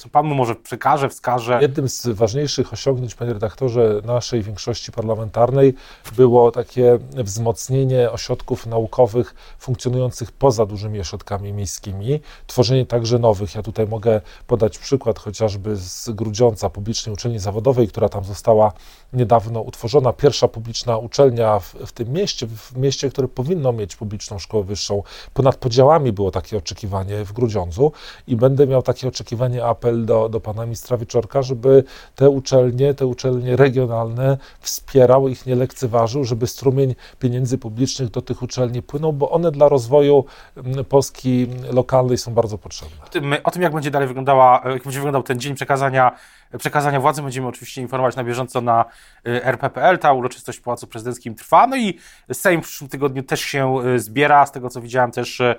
co 0.00 0.08
Pan 0.08 0.26
mu 0.26 0.34
może 0.34 0.54
przekaże, 0.54 1.08
wskaże? 1.08 1.58
Jednym 1.62 1.88
z 1.88 2.06
ważniejszych 2.06 2.72
osiągnięć, 2.72 3.14
panie 3.14 3.32
redaktorze, 3.32 4.00
naszej 4.04 4.42
większości 4.42 4.92
parlamentarnej 4.92 5.74
było 6.16 6.50
takie 6.50 6.98
wzmocnienie 7.14 8.10
ośrodków 8.10 8.66
naukowych 8.66 9.34
funkcjonujących 9.58 10.32
poza 10.32 10.66
dużymi 10.66 11.00
ośrodkami 11.00 11.52
miejskimi, 11.52 12.20
tworzenie 12.46 12.86
także 12.86 13.18
nowych. 13.18 13.54
Ja 13.54 13.62
tutaj 13.62 13.86
mogę 13.86 14.20
podać 14.46 14.78
przykład 14.78 15.18
chociażby 15.18 15.76
z 15.76 16.10
Grudziąca, 16.10 16.70
publicznej 16.70 17.12
uczelni 17.12 17.38
zawodowej, 17.38 17.88
która 17.88 18.08
tam 18.08 18.24
została 18.24 18.72
niedawno 19.12 19.60
utworzona. 19.60 20.12
Pierwsza 20.12 20.48
publiczna 20.48 20.96
uczelnia 20.96 21.58
w, 21.58 21.74
w 21.74 21.92
tym 21.92 22.12
mieście, 22.12 22.46
w 22.46 22.76
mieście, 22.76 23.10
które 23.10 23.28
powinno 23.28 23.72
mieć 23.72 23.96
publiczną 23.96 24.38
szkołę 24.38 24.64
wyższą. 24.64 25.02
Ponad 25.34 25.56
podziałami 25.56 26.12
było 26.12 26.30
takie 26.30 26.56
oczekiwanie 26.56 27.24
w 27.24 27.32
Grudziądzu 27.32 27.92
i 28.26 28.36
będę 28.36 28.66
miał 28.66 28.82
takie 28.82 29.08
oczekiwanie, 29.08 29.64
apel 29.64 29.89
apel 29.90 30.04
do, 30.04 30.28
do 30.28 30.40
pana 30.40 30.64
ministra 30.64 30.96
Wieczorka, 30.96 31.42
żeby 31.42 31.84
te 32.14 32.30
uczelnie, 32.30 32.94
te 32.94 33.06
uczelnie 33.06 33.56
regionalne 33.56 34.38
wspierał, 34.60 35.28
ich 35.28 35.46
nie 35.46 35.56
lekceważył, 35.56 36.24
żeby 36.24 36.46
strumień 36.46 36.94
pieniędzy 37.18 37.58
publicznych 37.58 38.10
do 38.10 38.22
tych 38.22 38.42
uczelni 38.42 38.82
płynął, 38.82 39.12
bo 39.12 39.30
one 39.30 39.50
dla 39.50 39.68
rozwoju 39.68 40.24
mm, 40.56 40.84
Polski 40.84 41.46
lokalnej 41.72 42.18
są 42.18 42.34
bardzo 42.34 42.58
potrzebne. 42.58 42.96
O 43.44 43.50
tym, 43.50 43.62
jak 43.62 43.72
będzie 43.72 43.90
dalej 43.90 44.08
wyglądała, 44.08 44.62
jak 44.64 44.82
będzie 44.82 44.98
wyglądał 44.98 45.22
ten 45.22 45.40
dzień 45.40 45.54
przekazania, 45.54 46.12
przekazania 46.58 47.00
władzy, 47.00 47.22
będziemy 47.22 47.46
oczywiście 47.46 47.80
informować 47.80 48.16
na 48.16 48.24
bieżąco 48.24 48.60
na 48.60 48.84
y, 49.26 49.44
RPPL. 49.44 49.98
Ta 49.98 50.12
uroczystość 50.12 50.58
w 50.58 50.62
Pałacu 50.62 50.86
Prezydenckim 50.86 51.34
trwa, 51.34 51.66
no 51.66 51.76
i 51.76 51.98
Sejm 52.32 52.62
w 52.62 52.64
przyszłym 52.64 52.90
tygodniu 52.90 53.22
też 53.22 53.40
się 53.40 53.76
y, 53.86 53.98
zbiera, 53.98 54.46
z 54.46 54.52
tego 54.52 54.68
co 54.68 54.80
widziałem 54.80 55.10
też 55.10 55.40
y, 55.40 55.54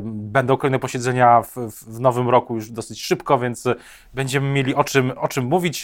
Będą 0.00 0.56
kolejne 0.56 0.78
posiedzenia 0.78 1.42
w, 1.42 1.54
w, 1.70 2.00
nowym 2.00 2.28
roku 2.28 2.54
już 2.54 2.70
dosyć 2.70 3.02
szybko, 3.02 3.38
więc 3.38 3.64
będziemy 4.14 4.48
mieli 4.48 4.74
o 4.74 4.84
czym, 4.84 5.12
o 5.16 5.28
czym 5.28 5.44
mówić. 5.44 5.82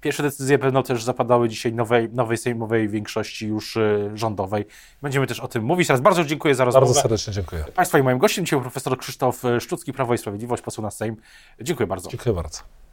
Pierwsze 0.00 0.22
decyzje 0.22 0.58
pewno 0.58 0.82
też 0.82 1.04
zapadały 1.04 1.48
dzisiaj 1.48 1.72
nowej, 1.72 2.08
nowej 2.12 2.38
sejmowej 2.38 2.88
większości 2.88 3.46
już 3.46 3.76
e, 3.76 4.10
rządowej. 4.14 4.64
Będziemy 5.02 5.26
też 5.26 5.40
o 5.40 5.48
tym 5.48 5.64
mówić. 5.64 5.86
Teraz 5.86 6.00
bardzo 6.00 6.24
dziękuję 6.24 6.54
za 6.54 6.64
rozmowę. 6.64 6.86
Bardzo 6.86 7.00
serdecznie 7.00 7.32
dziękuję. 7.32 7.64
Państwa 7.74 7.98
i 7.98 8.02
moim 8.02 8.18
gościem 8.18 8.44
dzisiaj 8.44 8.60
profesor 8.60 8.98
Krzysztof 8.98 9.42
Szczucki, 9.60 9.92
Prawo 9.92 10.14
i 10.14 10.18
Sprawiedliwość, 10.18 10.62
poseł 10.62 10.84
na 10.84 10.90
Sejm. 10.90 11.16
Dziękuję 11.60 11.86
bardzo. 11.86 12.10
Dziękuję 12.10 12.34
bardzo. 12.34 12.83